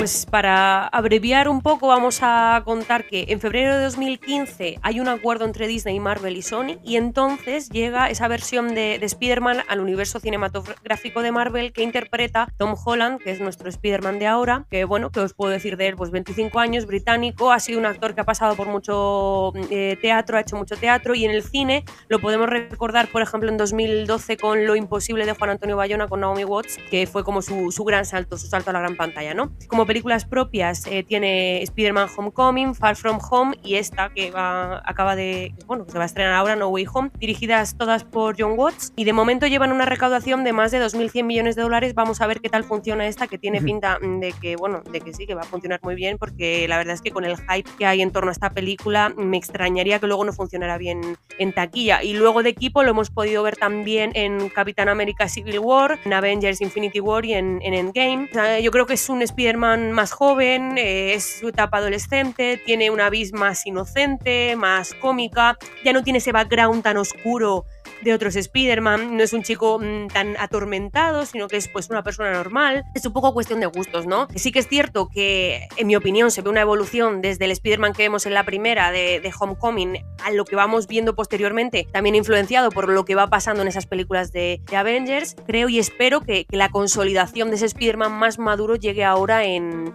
Pues 0.00 0.24
para 0.24 0.86
abreviar 0.86 1.46
un 1.46 1.60
poco 1.60 1.88
vamos 1.88 2.20
a 2.22 2.62
contar 2.64 3.04
que 3.04 3.26
en 3.28 3.38
febrero 3.38 3.76
de 3.76 3.84
2015 3.84 4.78
hay 4.80 4.98
un 4.98 5.08
acuerdo 5.08 5.44
entre 5.44 5.66
Disney, 5.66 6.00
Marvel 6.00 6.38
y 6.38 6.40
Sony 6.40 6.78
y 6.82 6.96
entonces 6.96 7.68
llega 7.68 8.08
esa 8.08 8.26
versión 8.26 8.74
de, 8.74 8.94
Spider-Man 8.94 9.58
al 9.68 9.78
universo 9.78 10.18
cinematográfico 10.18 11.20
de 11.20 11.32
Marvel 11.32 11.74
que 11.74 11.82
interpreta 11.82 12.50
Tom 12.56 12.76
Holland, 12.82 13.20
que 13.20 13.30
es 13.30 13.42
nuestro 13.42 13.68
Spider-Man 13.68 14.18
de 14.18 14.26
ahora, 14.26 14.64
que 14.70 14.84
bueno, 14.86 15.10
que 15.10 15.20
os 15.20 15.34
puedo 15.34 15.52
decir 15.52 15.76
de 15.76 15.88
él, 15.88 15.96
pues 15.96 16.10
25 16.10 16.58
años, 16.60 16.86
británico, 16.86 17.52
ha 17.52 17.60
sido 17.60 17.78
un 17.78 17.84
actor 17.84 18.14
que 18.14 18.22
ha 18.22 18.24
pasado 18.24 18.56
por 18.56 18.68
mucho 18.68 19.52
eh, 19.68 19.98
teatro, 20.00 20.38
ha 20.38 20.40
hecho 20.40 20.56
mucho 20.56 20.78
teatro 20.78 21.14
y 21.14 21.26
en 21.26 21.30
el 21.30 21.42
cine 21.42 21.84
lo 22.08 22.20
podemos 22.20 22.48
recordar, 22.48 23.08
por 23.08 23.20
ejemplo, 23.20 23.50
en 23.50 23.58
2012 23.58 24.38
con 24.38 24.66
Lo 24.66 24.76
Imposible 24.76 25.26
de 25.26 25.34
Juan 25.34 25.50
Antonio 25.50 25.76
Bayona 25.76 26.08
con 26.08 26.20
Naomi 26.20 26.44
Watts, 26.44 26.78
que 26.90 27.06
fue 27.06 27.22
como 27.22 27.42
su, 27.42 27.70
su 27.70 27.84
gran 27.84 28.06
salto, 28.06 28.38
su 28.38 28.46
salto 28.46 28.70
a 28.70 28.72
la 28.72 28.80
gran 28.80 28.96
pantalla, 28.96 29.34
¿no? 29.34 29.52
Como 29.68 29.89
películas 29.90 30.24
propias 30.24 30.86
eh, 30.86 31.02
tiene 31.02 31.64
Spider-Man 31.64 32.06
Homecoming, 32.16 32.76
Far 32.76 32.94
From 32.94 33.18
Home 33.28 33.58
y 33.64 33.74
esta 33.74 34.08
que 34.10 34.30
va, 34.30 34.80
acaba 34.84 35.16
de, 35.16 35.52
bueno, 35.66 35.84
se 35.88 35.98
va 35.98 36.04
a 36.04 36.06
estrenar 36.06 36.34
ahora, 36.34 36.54
No 36.54 36.68
Way 36.68 36.86
Home, 36.94 37.10
dirigidas 37.18 37.76
todas 37.76 38.04
por 38.04 38.40
John 38.40 38.54
Watts 38.56 38.92
y 38.94 39.02
de 39.02 39.12
momento 39.12 39.48
llevan 39.48 39.72
una 39.72 39.86
recaudación 39.86 40.44
de 40.44 40.52
más 40.52 40.70
de 40.70 40.80
2.100 40.80 41.24
millones 41.24 41.56
de 41.56 41.62
dólares. 41.62 41.94
Vamos 41.94 42.20
a 42.20 42.28
ver 42.28 42.40
qué 42.40 42.48
tal 42.48 42.62
funciona 42.62 43.08
esta, 43.08 43.26
que 43.26 43.36
tiene 43.36 43.60
pinta 43.60 43.98
de 44.00 44.32
que, 44.40 44.54
bueno, 44.54 44.84
de 44.92 45.00
que 45.00 45.12
sí, 45.12 45.26
que 45.26 45.34
va 45.34 45.40
a 45.40 45.44
funcionar 45.44 45.80
muy 45.82 45.96
bien 45.96 46.18
porque 46.18 46.68
la 46.68 46.78
verdad 46.78 46.94
es 46.94 47.02
que 47.02 47.10
con 47.10 47.24
el 47.24 47.36
hype 47.36 47.68
que 47.76 47.84
hay 47.84 48.00
en 48.00 48.12
torno 48.12 48.28
a 48.28 48.32
esta 48.32 48.50
película 48.50 49.12
me 49.16 49.38
extrañaría 49.38 49.98
que 49.98 50.06
luego 50.06 50.24
no 50.24 50.32
funcionara 50.32 50.78
bien 50.78 51.16
en 51.38 51.52
taquilla. 51.52 52.04
Y 52.04 52.14
luego 52.14 52.44
de 52.44 52.50
equipo 52.50 52.84
lo 52.84 52.90
hemos 52.90 53.10
podido 53.10 53.42
ver 53.42 53.56
también 53.56 54.12
en 54.14 54.50
Capitán 54.50 54.88
América 54.88 55.28
Civil 55.28 55.58
War, 55.58 55.98
en 56.04 56.12
Avengers 56.12 56.60
Infinity 56.60 57.00
War 57.00 57.24
y 57.24 57.34
en, 57.34 57.60
Endgame. 57.60 58.28
yo 58.62 58.70
creo 58.70 58.86
que 58.86 58.94
es 58.94 59.08
un 59.08 59.22
Spider-Man 59.22 59.79
más 59.92 60.12
joven, 60.12 60.78
eh, 60.78 61.14
es 61.14 61.38
su 61.40 61.48
etapa 61.48 61.78
adolescente, 61.78 62.60
tiene 62.64 62.90
una 62.90 63.10
vis 63.10 63.32
más 63.32 63.66
inocente, 63.66 64.56
más 64.56 64.94
cómica, 64.94 65.58
ya 65.84 65.92
no 65.92 66.02
tiene 66.02 66.18
ese 66.18 66.32
background 66.32 66.82
tan 66.82 66.96
oscuro 66.96 67.64
de 68.02 68.14
otros 68.14 68.36
Spider-Man, 68.36 69.16
no 69.16 69.22
es 69.22 69.32
un 69.32 69.42
chico 69.42 69.78
mm, 69.78 70.08
tan 70.08 70.36
atormentado, 70.38 71.26
sino 71.26 71.48
que 71.48 71.56
es 71.56 71.68
pues 71.68 71.90
una 71.90 72.02
persona 72.02 72.32
normal. 72.32 72.84
Es 72.94 73.04
un 73.06 73.12
poco 73.12 73.32
cuestión 73.32 73.60
de 73.60 73.66
gustos, 73.66 74.06
¿no? 74.06 74.28
Sí 74.34 74.52
que 74.52 74.60
es 74.60 74.68
cierto 74.68 75.08
que, 75.08 75.68
en 75.76 75.86
mi 75.86 75.96
opinión, 75.96 76.30
se 76.30 76.42
ve 76.42 76.50
una 76.50 76.60
evolución 76.60 77.20
desde 77.20 77.44
el 77.44 77.50
Spider-Man 77.50 77.92
que 77.92 78.02
vemos 78.02 78.26
en 78.26 78.34
la 78.34 78.44
primera 78.44 78.90
de, 78.90 79.30
Homecoming 79.38 80.04
a 80.24 80.32
lo 80.32 80.44
que 80.44 80.56
vamos 80.56 80.86
viendo 80.86 81.14
posteriormente, 81.14 81.86
también 81.92 82.14
influenciado 82.14 82.70
por 82.70 82.88
lo 82.88 83.04
que 83.04 83.14
va 83.14 83.28
pasando 83.28 83.62
en 83.62 83.68
esas 83.68 83.86
películas 83.86 84.32
de, 84.32 84.60
Avengers. 84.74 85.36
Creo 85.46 85.68
y 85.68 85.78
espero 85.78 86.20
que, 86.20 86.46
la 86.50 86.68
consolidación 86.68 87.48
de 87.50 87.56
ese 87.56 87.66
Spider-Man 87.66 88.12
más 88.12 88.38
maduro 88.38 88.76
llegue 88.76 89.04
ahora 89.04 89.44
en, 89.44 89.92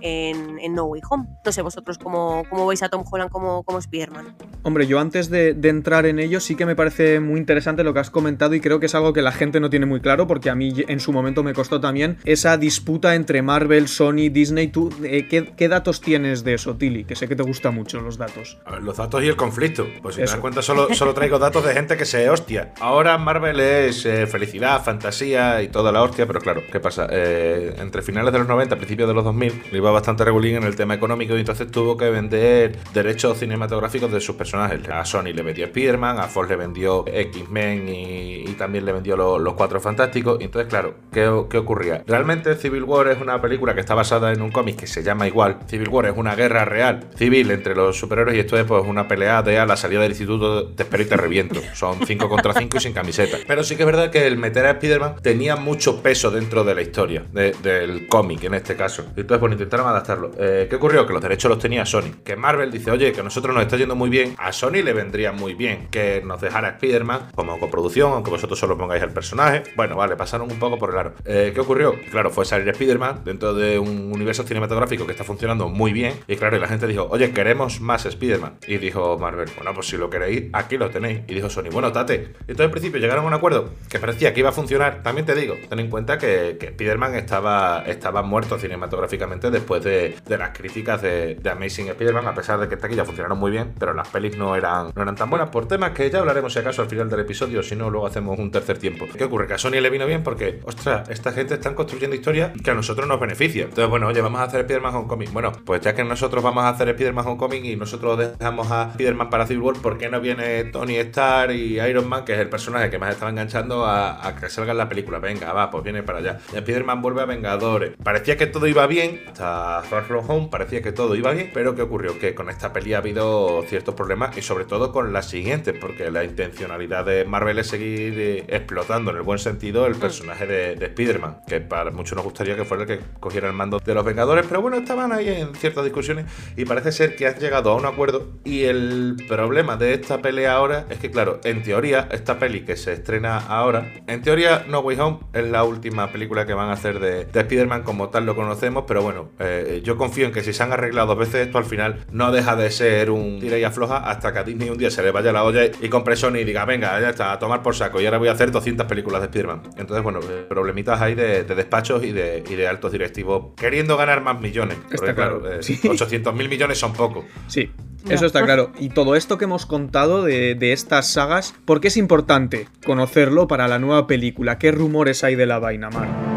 No 0.73 0.85
Way 0.85 1.01
Home. 1.09 1.25
No 1.43 1.51
sé 1.51 1.61
vosotros 1.61 1.97
cómo, 1.97 2.43
cómo 2.49 2.65
veis 2.67 2.81
a 2.83 2.89
Tom 2.89 3.03
Holland 3.09 3.29
como, 3.29 3.63
como 3.63 3.79
Spider-Man. 3.79 4.35
Hombre, 4.63 4.87
yo 4.87 4.99
antes 4.99 5.29
de, 5.29 5.49
entrar 5.63 6.05
en 6.05 6.19
ello 6.19 6.39
sí 6.39 6.55
que 6.55 6.65
me 6.65 6.75
parece 6.75 7.19
muy 7.19 7.39
interesante 7.39 7.83
lo 7.83 7.93
que 7.95 8.01
has 8.01 8.11
comentado 8.11 8.53
y 8.53 8.61
creo 8.61 8.79
que 8.79 8.85
es 8.85 8.93
algo 8.93 9.11
que 9.13 9.23
la 9.23 9.31
gente 9.31 9.59
no 9.59 9.71
tiene 9.71 9.87
muy 9.87 10.01
claro 10.01 10.27
porque 10.27 10.51
a 10.51 10.55
mí 10.55 10.71
en 10.87 10.99
su 10.99 11.11
momento 11.11 11.41
me 11.41 11.53
costó 11.53 11.81
también 11.81 12.17
esa 12.25 12.57
disputa 12.57 13.15
entre 13.15 13.41
Marvel, 13.41 13.87
Sony, 13.87 14.29
Disney. 14.29 14.67
¿Tú, 14.67 14.93
eh, 15.03 15.27
¿qué, 15.27 15.67
datos 15.67 16.01
tienes 16.01 16.43
de 16.43 16.53
eso, 16.53 16.75
Tilly? 16.75 17.05
Que 17.05 17.15
sé 17.15 17.27
que 17.27 17.35
te 17.35 17.43
gustan 17.43 17.73
mucho 17.73 17.99
los 18.01 18.17
datos. 18.17 18.59
A 18.65 18.73
ver, 18.73 18.83
los 18.83 18.97
datos 18.97 19.23
y 19.23 19.27
el 19.27 19.35
conflicto. 19.35 19.87
Pues 20.01 20.15
si 20.15 20.21
te 20.21 20.27
das 20.27 20.35
cuenta, 20.35 20.61
solo, 20.61 20.93
solo 20.93 21.13
traigo 21.13 21.39
datos 21.39 21.65
de 21.65 21.73
gente 21.73 21.97
que 21.97 22.05
se 22.05 22.29
hostia. 22.29 22.73
Ahora 22.79 23.17
Marvel 23.17 23.59
es 23.59 24.05
eh, 24.05 24.27
felicidad, 24.27 24.83
fantasía 24.83 25.61
y 25.63 25.69
toda 25.69 25.91
la 25.91 26.03
hostia, 26.03 26.27
pero 26.27 26.39
claro, 26.39 26.61
¿qué 26.71 26.79
pasa? 26.79 27.07
Eh, 27.09 27.75
entre 27.79 28.01
finales 28.01 28.31
de 28.33 28.39
los 28.39 28.47
90, 28.47 28.75
principios 28.75 29.07
de 29.07 29.13
los 29.13 29.23
2000, 29.23 29.63
le 29.71 29.77
iba 29.77 29.91
bastante 29.91 30.23
regulín 30.25 30.57
en 30.57 30.63
el 30.63 30.75
tema 30.75 30.93
económico 30.93 31.35
y 31.35 31.39
entonces 31.39 31.71
tuvo 31.71 31.97
que 31.97 32.09
vender 32.09 32.77
derechos 32.93 33.39
cinematográficos 33.39 34.11
de 34.11 34.19
sus 34.19 34.35
personajes. 34.35 34.87
A 34.89 35.05
Sony 35.05 35.33
le 35.33 35.41
vendió 35.41 35.65
Spider-Man, 35.65 36.19
a 36.19 36.27
Fox 36.27 36.49
le 36.49 36.55
vendió 36.55 37.05
X-Men 37.07 37.84
y, 37.89 38.55
también 38.57 38.85
le 38.85 38.93
vendió 38.93 39.17
los 39.17 39.53
Cuatro 39.53 39.81
Fantásticos. 39.81 40.39
Y 40.39 40.45
entonces, 40.45 40.69
claro, 40.69 40.95
¿qué, 41.11 41.27
ocurría? 41.27 42.03
Realmente 42.07 42.55
Civil 42.55 42.83
War 42.83 43.07
es 43.09 43.19
una 43.19 43.41
película 43.41 43.73
que 43.73 43.81
está 43.81 43.95
basada 43.95 44.31
en 44.31 44.41
un 44.41 44.51
cómic 44.51 44.77
que 44.77 44.87
se 44.87 45.03
llama 45.03 45.27
igual. 45.27 45.59
Civil 45.67 45.89
War 45.89 46.05
es 46.05 46.13
una 46.15 46.35
guerra 46.35 46.63
real, 46.63 47.07
civil 47.15 47.51
entre 47.51 47.75
los 47.75 47.97
superhéroes 47.97 48.37
y 48.37 48.39
esto 48.39 48.57
es 48.57 48.63
pues 48.63 48.83
una 48.85 49.07
pelea 49.07 49.41
de 49.41 49.59
a 49.59 49.65
la 49.65 49.75
salida 49.75 50.01
del 50.01 50.11
instituto 50.11 50.67
te 50.69 50.83
espero 50.83 51.03
y 51.03 51.05
te 51.05 51.17
reviento. 51.17 51.61
Son 51.73 52.05
5 52.05 52.29
contra 52.29 52.53
5 52.53 52.77
y 52.77 52.79
sin 52.79 52.93
camiseta. 52.93 53.37
Pero 53.45 53.63
sí 53.63 53.75
que 53.75 53.83
es 53.83 53.87
verdad 53.87 54.09
que 54.09 54.25
el 54.25 54.37
meter 54.37 54.65
a 54.65 54.71
Spider-Man 54.71 55.15
tenía 55.21 55.55
mucho 55.55 56.01
peso 56.01 56.31
dentro 56.31 56.63
de 56.63 56.75
la 56.75 56.81
historia, 56.81 57.23
del 57.31 58.07
cómic 58.07 58.43
en 58.43 58.53
este 58.53 58.75
caso. 58.75 59.03
Entonces, 59.15 59.39
bueno, 59.39 59.53
intentaron 59.53 59.87
adaptarlo. 59.87 60.31
Eh, 60.37 60.67
¿Qué 60.69 60.75
ocurrió? 60.75 61.05
Que 61.05 61.13
los 61.13 61.21
derechos 61.21 61.49
los 61.49 61.59
tenía 61.59 61.85
Sony. 61.85 62.11
Que 62.23 62.35
Marvel 62.35 62.71
dice, 62.71 62.91
oye, 62.91 63.11
que 63.11 63.21
a 63.21 63.23
nosotros 63.23 63.53
nos 63.53 63.63
está 63.63 63.77
yendo 63.77 63.95
muy 63.95 64.09
bien. 64.09 64.35
A 64.37 64.51
Sony 64.51 64.83
le 64.83 64.93
vendría 64.93 65.31
muy 65.31 65.53
bien 65.53 65.87
que 65.89 66.21
nos 66.25 66.41
dejara 66.41 66.69
Spider-Man 66.69 67.31
como 67.35 67.59
producción, 67.75 68.13
aunque 68.13 68.31
vosotros 68.31 68.57
solo 68.57 68.77
pongáis 68.77 69.03
el 69.03 69.09
personaje. 69.09 69.63
Bueno, 69.75 69.97
vale, 69.97 70.15
pasaron 70.15 70.49
un 70.49 70.57
poco 70.59 70.77
por 70.77 70.91
el 70.91 70.97
aro. 70.97 71.13
Eh, 71.25 71.51
¿Qué 71.53 71.59
ocurrió? 71.59 71.93
Claro, 72.09 72.29
fue 72.29 72.45
salir 72.45 72.69
Spider-Man 72.69 73.23
dentro 73.25 73.53
de 73.53 73.77
un 73.77 74.13
universo 74.13 74.43
cinematográfico 74.43 75.05
que 75.05 75.11
está 75.11 75.25
funcionando 75.25 75.67
muy 75.67 75.91
bien. 75.91 76.13
Y 76.25 76.37
claro, 76.37 76.55
y 76.55 76.61
la 76.61 76.69
gente 76.69 76.87
dijo, 76.87 77.07
oye, 77.11 77.31
queremos 77.31 77.81
más 77.81 78.05
Spider-Man. 78.05 78.59
Y 78.65 78.77
dijo 78.77 79.17
Marvel, 79.17 79.49
bueno, 79.57 79.73
pues 79.73 79.87
si 79.87 79.97
lo 79.97 80.09
queréis, 80.09 80.45
aquí 80.53 80.77
lo 80.77 80.89
tenéis. 80.89 81.21
Y 81.27 81.33
dijo 81.33 81.49
Sony, 81.49 81.69
bueno, 81.69 81.91
tate. 81.91 82.15
Y 82.47 82.51
entonces 82.51 82.65
al 82.65 82.71
principio 82.71 83.01
llegaron 83.01 83.25
a 83.25 83.27
un 83.27 83.33
acuerdo 83.33 83.71
que 83.89 83.99
parecía 83.99 84.33
que 84.33 84.39
iba 84.39 84.49
a 84.49 84.53
funcionar. 84.53 85.03
También 85.03 85.25
te 85.25 85.35
digo, 85.35 85.55
ten 85.67 85.79
en 85.79 85.89
cuenta 85.89 86.17
que, 86.17 86.55
que 86.57 86.67
Spider-Man 86.67 87.15
estaba, 87.15 87.83
estaba 87.85 88.21
muerto 88.21 88.57
cinematográficamente 88.57 89.51
después 89.51 89.83
de, 89.83 90.15
las 90.29 90.57
críticas 90.57 91.01
de, 91.01 91.35
de 91.35 91.49
Amazing 91.49 91.89
Spider-Man, 91.89 92.25
a 92.25 92.33
pesar 92.33 92.57
de 92.57 92.69
que 92.69 92.75
esta 92.75 92.87
aquí 92.87 92.95
ya 92.95 93.03
funcionaron 93.03 93.37
muy 93.37 93.51
bien, 93.51 93.73
pero 93.77 93.93
las 93.93 94.07
pelis 94.07 94.37
no 94.37 94.55
eran, 94.55 94.91
no 94.95 95.01
eran 95.01 95.15
tan 95.15 95.29
buenas 95.29 95.49
por 95.49 95.67
temas 95.67 95.91
que 95.91 96.09
ya 96.09 96.19
hablaremos 96.19 96.53
si 96.53 96.59
acaso 96.59 96.81
al 96.81 96.89
final 96.89 97.09
del 97.09 97.21
episodio 97.21 97.63
si 97.65 97.75
no, 97.75 97.89
luego 97.89 98.07
hacemos 98.07 98.37
un 98.39 98.51
tercer 98.51 98.77
tiempo. 98.77 99.05
¿Qué 99.17 99.23
ocurre? 99.23 99.47
Que 99.47 99.53
a 99.55 99.57
Sony 99.57 99.81
le 99.81 99.89
vino 99.89 100.05
bien 100.05 100.23
porque, 100.23 100.59
ostras, 100.63 101.09
esta 101.09 101.31
gente 101.31 101.55
está 101.55 101.75
construyendo 101.75 102.15
historia 102.15 102.53
que 102.63 102.71
a 102.71 102.73
nosotros 102.73 103.07
nos 103.07 103.19
beneficia. 103.19 103.63
Entonces, 103.63 103.89
bueno, 103.89 104.07
oye, 104.07 104.21
vamos 104.21 104.39
a 104.39 104.43
hacer 104.43 104.61
Spider-Man 104.61 104.95
Homecoming. 104.95 105.33
Bueno, 105.33 105.51
pues 105.65 105.81
ya 105.81 105.93
que 105.93 106.03
nosotros 106.03 106.43
vamos 106.43 106.63
a 106.63 106.69
hacer 106.69 106.89
Spider-Man 106.89 107.27
Homecoming 107.27 107.65
y 107.65 107.75
nosotros 107.75 108.17
dejamos 108.37 108.71
a 108.71 108.89
Spider-Man 108.91 109.29
para 109.29 109.47
Civil 109.47 109.63
War, 109.63 109.75
¿por 109.77 109.97
qué 109.97 110.09
no 110.09 110.21
viene 110.21 110.65
Tony 110.65 110.95
Stark 110.97 111.53
y 111.53 111.79
Iron 111.79 112.07
Man, 112.07 112.25
que 112.25 112.33
es 112.33 112.39
el 112.39 112.49
personaje 112.49 112.89
que 112.89 112.99
más 112.99 113.13
estaba 113.13 113.31
enganchando 113.31 113.85
a, 113.85 114.35
que 114.39 114.49
salga 114.49 114.71
en 114.71 114.77
la 114.77 114.89
película? 114.89 115.19
Venga, 115.19 115.53
va, 115.53 115.69
pues 115.69 115.83
viene 115.83 116.03
para 116.03 116.19
allá. 116.19 116.39
Spider-Man 116.53 117.01
vuelve 117.01 117.21
a 117.21 117.25
Vengadores. 117.25 117.93
Parecía 118.03 118.37
que 118.37 118.47
todo 118.47 118.67
iba 118.67 118.87
bien, 118.87 119.21
hasta 119.27 119.81
Far 119.83 120.03
From 120.03 120.29
Home 120.29 120.47
parecía 120.51 120.81
que 120.81 120.91
todo 120.91 121.15
iba 121.15 121.31
bien, 121.31 121.51
pero 121.53 121.75
¿qué 121.75 121.81
ocurrió? 121.81 122.19
Que 122.19 122.35
con 122.35 122.49
esta 122.49 122.73
peli 122.73 122.93
ha 122.93 122.99
habido 122.99 123.63
ciertos 123.63 123.95
problemas 123.95 124.37
y 124.37 124.41
sobre 124.41 124.65
todo 124.65 124.91
con 124.91 125.13
la 125.13 125.21
siguiente, 125.21 125.73
porque 125.73 126.11
la 126.11 126.23
intencionalidad 126.23 127.05
de 127.05 127.25
Marvel 127.25 127.54
seguir 127.63 128.45
explotando 128.47 129.11
en 129.11 129.17
el 129.17 129.23
buen 129.23 129.39
sentido 129.39 129.85
el 129.85 129.95
personaje 129.95 130.45
de, 130.45 130.75
de 130.75 130.85
Spider-Man, 130.87 131.41
que 131.47 131.61
para 131.61 131.91
muchos 131.91 132.15
nos 132.15 132.25
gustaría 132.25 132.55
que 132.55 132.65
fuera 132.65 132.83
el 132.83 132.87
que 132.87 132.99
cogiera 133.19 133.47
el 133.47 133.53
mando 133.53 133.79
de 133.79 133.93
los 133.93 134.05
Vengadores, 134.05 134.45
pero 134.47 134.61
bueno, 134.61 134.77
estaban 134.77 135.11
ahí 135.11 135.29
en 135.29 135.55
ciertas 135.55 135.83
discusiones 135.83 136.25
y 136.55 136.65
parece 136.65 136.91
ser 136.91 137.15
que 137.15 137.27
han 137.27 137.35
llegado 137.35 137.71
a 137.71 137.75
un 137.75 137.85
acuerdo 137.85 138.27
y 138.43 138.63
el 138.63 139.15
problema 139.27 139.77
de 139.77 139.93
esta 139.93 140.21
pelea 140.21 140.53
ahora 140.53 140.85
es 140.89 140.99
que, 140.99 141.11
claro, 141.11 141.39
en 141.43 141.63
teoría, 141.63 142.07
esta 142.11 142.39
peli 142.39 142.61
que 142.61 142.75
se 142.75 142.93
estrena 142.93 143.37
ahora, 143.37 143.91
en 144.07 144.21
teoría 144.21 144.65
No 144.67 144.79
Way 144.79 144.99
Home 144.99 145.19
es 145.33 145.47
la 145.47 145.63
última 145.63 146.11
película 146.11 146.45
que 146.45 146.53
van 146.53 146.69
a 146.69 146.73
hacer 146.73 146.99
de, 146.99 147.25
de 147.25 147.39
Spider-Man 147.39 147.83
como 147.83 148.09
tal 148.09 148.25
lo 148.25 148.35
conocemos, 148.35 148.85
pero 148.87 149.01
bueno, 149.01 149.29
eh, 149.39 149.81
yo 149.83 149.97
confío 149.97 150.25
en 150.25 150.31
que 150.31 150.43
si 150.43 150.53
se 150.53 150.63
han 150.63 150.71
arreglado 150.71 151.07
dos 151.07 151.17
veces 151.17 151.47
esto 151.47 151.57
al 151.57 151.65
final 151.65 152.05
no 152.11 152.31
deja 152.31 152.55
de 152.55 152.69
ser 152.71 153.09
un 153.11 153.39
tira 153.39 153.57
y 153.57 153.63
afloja 153.63 153.97
hasta 153.97 154.33
que 154.33 154.39
a 154.39 154.43
Disney 154.43 154.69
un 154.69 154.77
día 154.77 154.91
se 154.91 155.03
le 155.03 155.11
vaya 155.11 155.31
la 155.31 155.43
olla 155.43 155.65
y 155.65 155.89
compre 155.89 156.15
Sony 156.15 156.37
y 156.37 156.43
diga, 156.43 156.65
venga, 156.65 156.99
ya 156.99 157.09
está, 157.09 157.34
a 157.35 157.39
tomar 157.39 157.61
por 157.61 157.75
saco 157.75 158.01
y 158.01 158.05
ahora 158.05 158.17
voy 158.17 158.27
a 158.27 158.31
hacer 158.31 158.51
200 158.51 158.85
películas 158.87 159.21
de 159.21 159.27
Spider-Man. 159.27 159.63
Entonces, 159.77 160.03
bueno, 160.03 160.19
problemitas 160.49 161.01
ahí 161.01 161.15
de, 161.15 161.43
despachos 161.43 162.03
y 162.03 162.11
de, 162.11 162.41
de, 162.41 162.67
altos 162.67 162.91
directivos 162.91 163.53
queriendo 163.55 163.97
ganar 163.97 164.21
más 164.21 164.39
millones. 164.39 164.77
Está 164.91 165.13
claro. 165.15 165.41
800 165.43 166.11
eh, 166.11 166.35
mil 166.35 166.49
millones 166.49 166.77
son 166.77 166.93
pocos. 166.93 167.25
Sí. 167.47 167.71
Eso 168.09 168.27
está 168.27 168.43
claro. 168.43 168.71
Y 168.79 168.89
todo 168.89 169.15
esto 169.15 169.37
que 169.39 169.45
hemos 169.45 169.65
contado 169.65 170.23
de, 170.23 170.53
de, 170.53 170.73
estas 170.73 171.11
sagas, 171.11 171.55
¿por 171.65 171.81
qué 171.81 171.87
es 171.87 171.97
importante 171.97 172.67
conocerlo 172.85 173.47
para 173.47 173.67
la 173.67 173.79
nueva 173.79 174.05
película? 174.05 174.59
¿Qué 174.59 174.71
rumores 174.71 175.23
hay 175.23 175.35
de 175.35 175.47
la 175.47 175.57
vaina, 175.57 175.89
Mar? 175.89 176.34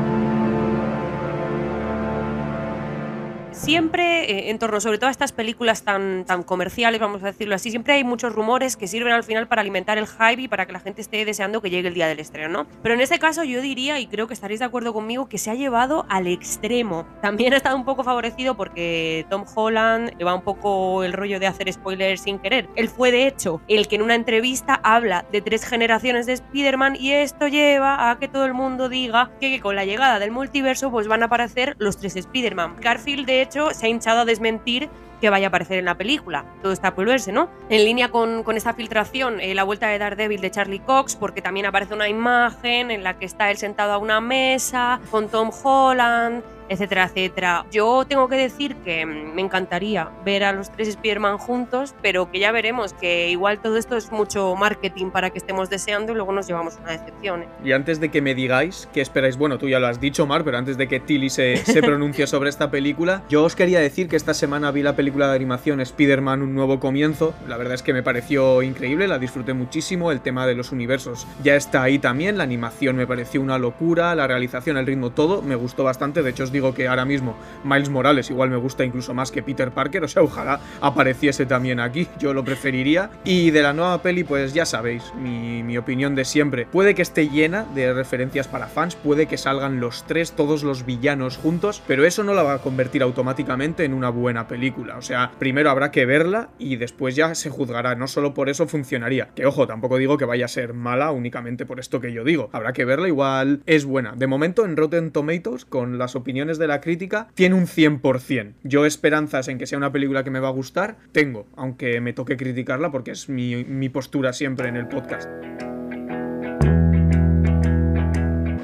Siempre 3.59 4.31
eh, 4.31 4.51
en 4.51 4.59
torno, 4.59 4.81
sobre 4.81 4.99
todo 4.99 5.09
a 5.09 5.11
estas 5.11 5.33
películas 5.33 5.83
tan, 5.83 6.25
tan 6.25 6.43
comerciales, 6.43 7.01
vamos 7.01 7.23
a 7.23 7.27
decirlo 7.27 7.55
así, 7.55 7.71
siempre 7.71 7.95
hay 7.95 8.05
muchos 8.05 8.35
rumores 8.35 8.77
que 8.77 8.87
sirven 8.87 9.13
al 9.13 9.25
final 9.25 9.49
para 9.49 9.61
alimentar 9.61 9.99
el 9.99 10.07
hype 10.07 10.43
y 10.43 10.49
para 10.49 10.67
que 10.67 10.73
la 10.73 10.81
gente 10.81 11.01
esté 11.01 11.25
deseando 11.25 11.61
que 11.61 11.71
llegue 11.71 11.89
el 11.89 11.95
día 11.95 12.07
del 12.07 12.21
estreno, 12.21 12.49
¿no? 12.49 12.67
Pero 12.83 12.95
en 12.95 13.01
este 13.01 13.19
caso 13.19 13.45
yo 13.45 13.61
diría, 13.61 13.99
y 13.99 14.07
creo 14.07 14.27
que 14.27 14.35
estaréis 14.35 14.61
de 14.61 14.67
acuerdo 14.67 14.93
conmigo, 14.93 15.29
que 15.29 15.39
se 15.39 15.51
ha 15.51 15.55
llevado 15.55 16.07
al 16.09 16.27
extremo. 16.27 17.07
También 17.21 17.53
ha 17.55 17.57
estado 17.57 17.77
un 17.77 17.85
poco 17.85 18.05
favorecido 18.05 18.57
porque 18.57 19.27
Tom 19.29 19.45
Holland 19.55 20.17
lleva 20.19 20.35
un 20.35 20.43
poco 20.43 21.03
el 21.05 21.13
rollo 21.13 21.41
de 21.41 21.47
hacer 21.47 21.73
spoilers 21.73 22.23
sin 22.23 22.39
querer. 22.39 22.69
Él 22.77 22.89
fue 22.89 23.11
de 23.11 23.27
hecho 23.27 23.61
el 23.69 23.89
que 23.89 23.97
en 23.97 24.03
una 24.03 24.15
entrevista 24.15 24.81
habla 24.83 25.25
de 25.33 25.41
tres 25.43 25.65
generaciones 25.65 26.27
de 26.27 26.35
Spider-Man 26.35 26.97
y 26.97 27.13
esto 27.13 27.49
lleva 27.49 28.11
a 28.11 28.19
que 28.19 28.29
todo 28.29 28.47
el 28.47 28.55
mundo 28.55 28.89
diga 28.89 29.31
que, 29.41 29.61
con 29.61 29.75
la 29.75 29.85
llegada 29.85 30.19
del 30.19 30.31
multiverso 30.31 30.91
pues 30.91 31.09
van 31.09 31.23
a 31.23 31.27
aparecer 31.27 31.75
los 31.79 31.97
tres 31.97 32.17
Spider-Man. 32.17 32.77
Garfield 32.81 33.27
de 33.27 33.43
hecho 33.43 33.48
se 33.51 33.87
ha 33.87 33.89
hinchado 33.89 34.21
a 34.21 34.25
desmentir 34.25 34.89
que 35.21 35.31
vaya 35.31 35.47
a 35.47 35.49
aparecer 35.49 35.79
en 35.79 35.85
la 35.85 35.97
película. 35.97 36.45
Todo 36.63 36.73
está 36.73 36.95
por 36.95 37.07
verse, 37.07 37.33
¿no? 37.33 37.49
En 37.69 37.85
línea 37.85 38.09
con, 38.09 38.43
con 38.43 38.57
esta 38.57 38.75
filtración, 38.75 39.41
eh, 39.41 39.55
la 39.55 39.65
vuelta 39.65 39.89
de 39.89 39.99
Daredevil 39.99 40.41
de 40.41 40.51
Charlie 40.51 40.81
Cox, 40.81 41.17
porque 41.17 41.43
también 41.43 41.67
aparece 41.67 41.95
una 41.95 42.09
imagen 42.09 42.91
en 42.91 43.03
la 43.03 43.19
que 43.19 43.25
está 43.25 43.51
él 43.51 43.57
sentado 43.57 43.93
a 43.93 43.99
una 43.99 44.21
mesa 44.21 45.01
con 45.11 45.29
Tom 45.29 45.51
Holland 45.63 46.43
etcétera, 46.69 47.05
etcétera. 47.05 47.67
Yo 47.71 48.05
tengo 48.07 48.29
que 48.29 48.37
decir 48.37 48.77
que 48.77 49.07
me 49.07 49.43
encantaría 49.43 50.11
ver 50.25 50.45
a 50.45 50.53
los 50.53 50.71
tres 50.71 50.89
Spider-Man 50.89 51.39
juntos, 51.39 51.95
pero 52.03 52.31
que 52.31 52.39
ya 52.39 52.53
veremos 52.53 52.93
que 52.93 53.31
igual 53.31 53.61
todo 53.61 53.77
esto 53.77 53.97
es 53.97 54.13
mucho 54.13 54.55
marketing 54.57 55.11
para 55.11 55.31
que 55.31 55.39
estemos 55.39 55.71
deseando 55.71 56.13
y 56.13 56.15
luego 56.17 56.33
nos 56.33 56.47
llevamos 56.47 56.77
una 56.81 56.93
decepción. 56.93 57.43
¿eh? 57.43 57.49
Y 57.65 57.73
antes 57.73 58.01
de 58.01 58.11
que 58.11 58.23
me 58.23 58.35
digáis 58.35 58.89
qué 58.93 59.01
esperáis, 59.01 59.37
bueno, 59.37 59.59
tú 59.59 59.69
ya 59.69 59.79
lo 59.79 59.87
has 59.87 60.01
dicho, 60.01 60.27
Mar, 60.27 60.45
pero 60.45 60.59
antes 60.59 60.77
de 60.77 60.89
que 60.89 61.01
Tilly 61.01 61.31
se, 61.31 61.57
se 61.57 61.83
pronuncie 61.83 62.27
sobre 62.29 62.51
esta 62.51 62.71
película, 62.71 63.23
yo 63.29 63.45
os 63.45 63.57
quería 63.57 63.81
decir 63.81 64.09
que 64.09 64.17
esta 64.17 64.35
semana 64.35 64.71
vi 64.71 64.83
la 64.83 64.97
película 64.97 65.29
de 65.29 65.37
animación 65.37 65.81
Spider-Man 65.81 66.43
Un 66.43 66.55
Nuevo 66.55 66.81
Comienzo. 66.81 67.35
La 67.47 67.57
verdad 67.57 67.75
es 67.75 67.83
que 67.83 67.93
me 67.93 68.03
pareció 68.03 68.63
increíble, 68.63 69.09
la 69.09 69.19
disfruté 69.19 69.55
muchísimo. 69.55 70.13
El 70.13 70.21
tema 70.21 70.47
de 70.47 70.55
los 70.55 70.73
universos 70.73 71.27
ya 71.43 71.57
está 71.57 71.83
ahí 71.83 71.99
también. 71.99 72.39
La 72.39 72.45
animación 72.45 72.97
me 72.97 73.07
pareció 73.07 73.41
una 73.41 73.59
locura, 73.59 74.15
la 74.15 74.27
realización, 74.27 74.77
el 74.77 74.87
ritmo, 74.87 75.11
todo 75.11 75.43
me 75.43 75.55
gustó 75.55 75.85
bastante. 75.85 76.23
De 76.23 76.31
hecho, 76.31 76.45
os 76.45 76.53
digo 76.59 76.75
que 76.75 76.89
ahora 76.89 77.05
mismo 77.05 77.37
Miles 77.65 77.89
Morales 77.89 78.31
igual 78.31 78.51
me 78.51 78.57
gusta 78.57 78.85
incluso 78.85 79.15
más 79.15 79.31
que 79.31 79.43
Peter 79.43 79.71
Parker. 79.71 80.03
O 80.03 80.09
sea, 80.09 80.23
ojalá 80.23 80.61
apareciese 80.81 81.47
también 81.47 81.79
aquí, 81.79 82.09
yo 82.19 82.35
lo 82.35 82.45
preferiría. 82.45 83.11
Y 83.25 83.51
de 83.51 83.63
la 83.63 83.73
nueva 83.73 84.03
peli, 84.03 84.25
pues 84.25 84.55
ya 84.55 84.67
sabéis, 84.67 85.13
mi, 85.15 85.63
mi 85.63 85.79
opinión 85.79 86.15
de 86.15 86.25
siempre. 86.25 86.67
Puede 86.67 86.95
que 86.95 87.03
esté 87.03 87.29
llena 87.29 87.65
de 87.75 87.93
referencias 87.93 88.49
para 88.49 88.67
fans, 88.67 88.97
puede 88.97 89.27
que 89.27 89.39
salgan 89.39 89.79
los 89.79 90.05
tres, 90.07 90.33
todos 90.33 90.65
los 90.65 90.85
villanos 90.85 91.37
juntos, 91.37 91.81
pero 91.87 92.05
eso 92.05 92.25
no 92.25 92.35
la 92.35 92.43
va 92.43 92.55
a 92.55 92.59
convertir 92.59 93.03
automáticamente 93.03 93.85
en 93.85 93.95
una 93.95 94.11
buena 94.11 94.49
película. 94.49 94.97
O 94.97 95.03
sea, 95.03 95.31
primero 95.39 95.71
habrá 95.71 95.93
que 95.93 96.07
verla 96.07 96.49
y 96.59 96.77
después 96.77 97.15
ya 97.15 97.35
se 97.35 97.51
juzgará. 97.51 97.95
No 97.95 98.09
solo 98.09 98.35
por 98.35 98.49
eso 98.49 98.67
funcionaría. 98.67 99.29
Que 99.37 99.47
ojo, 99.47 99.67
tampoco 99.67 99.97
digo 99.97 100.19
que 100.19 100.25
vaya 100.25 100.47
a 100.47 100.49
ser 100.49 100.75
mala 100.75 101.13
únicamente 101.13 101.67
por 101.67 101.79
esto 101.79 102.01
que 102.01 102.13
yo 102.13 102.25
digo. 102.25 102.51
Habrá 102.53 102.73
que 102.73 102.85
verla, 102.85 103.07
igual 103.07 103.63
es 103.67 103.85
buena. 103.85 104.15
De 104.17 104.27
momento 104.27 104.65
en 104.65 104.77
Rotten 104.77 105.13
Tomatoes, 105.13 105.65
con 105.65 105.99
las 105.99 106.17
opiniones 106.17 106.48
de 106.57 106.69
la 106.69 106.81
crítica, 106.81 107.29
tiene 107.35 107.55
un 107.55 107.67
100%. 107.67 108.55
Yo 108.63 108.87
esperanzas 108.87 109.49
en 109.49 109.59
que 109.59 109.67
sea 109.67 109.77
una 109.77 109.93
película 109.93 110.25
que 110.25 110.31
me 110.31 110.41
va 110.41 110.49
a 110.49 110.53
gustar, 110.53 110.97
tengo, 111.13 111.47
aunque 111.57 112.01
me 112.01 112.15
toque 112.15 112.39
criticarla 112.39 112.91
porque 112.91 113.11
es 113.11 113.29
mi, 113.29 113.65
mi 113.65 113.91
postura 113.91 114.33
siempre 114.33 114.69
en 114.69 114.77
el 114.77 114.89
podcast. 114.89 115.29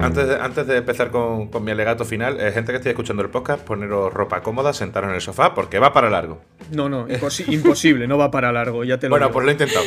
Antes 0.05 0.29
de, 0.29 0.37
antes 0.37 0.67
de 0.67 0.77
empezar 0.79 1.11
con, 1.11 1.49
con 1.49 1.65
mi 1.65 1.71
alegato 1.73 2.05
final, 2.05 2.41
eh, 2.41 2.53
gente 2.53 2.73
que 2.73 2.79
esté 2.79 2.91
escuchando 2.91 3.23
el 3.23 3.31
podcast, 3.31 3.65
poneros 3.65 4.13
ropa 4.13 4.43
cómoda, 4.43 4.73
sentaros 4.73 5.09
en 5.11 5.15
el 5.17 5.21
sofá, 5.21 5.55
porque 5.55 5.79
va 5.79 5.93
para 5.93 6.11
largo. 6.11 6.41
No, 6.73 6.89
no, 6.89 7.07
imposi- 7.09 7.45
imposible, 7.53 8.07
no 8.07 8.19
va 8.19 8.31
para 8.31 8.53
largo, 8.53 8.85
ya 8.85 8.99
te 8.99 9.09
lo 9.09 9.11
Bueno, 9.11 9.27
digo. 9.29 9.33
pues 9.35 9.45
lo 9.45 9.51
he 9.51 9.53
intentado. 9.53 9.85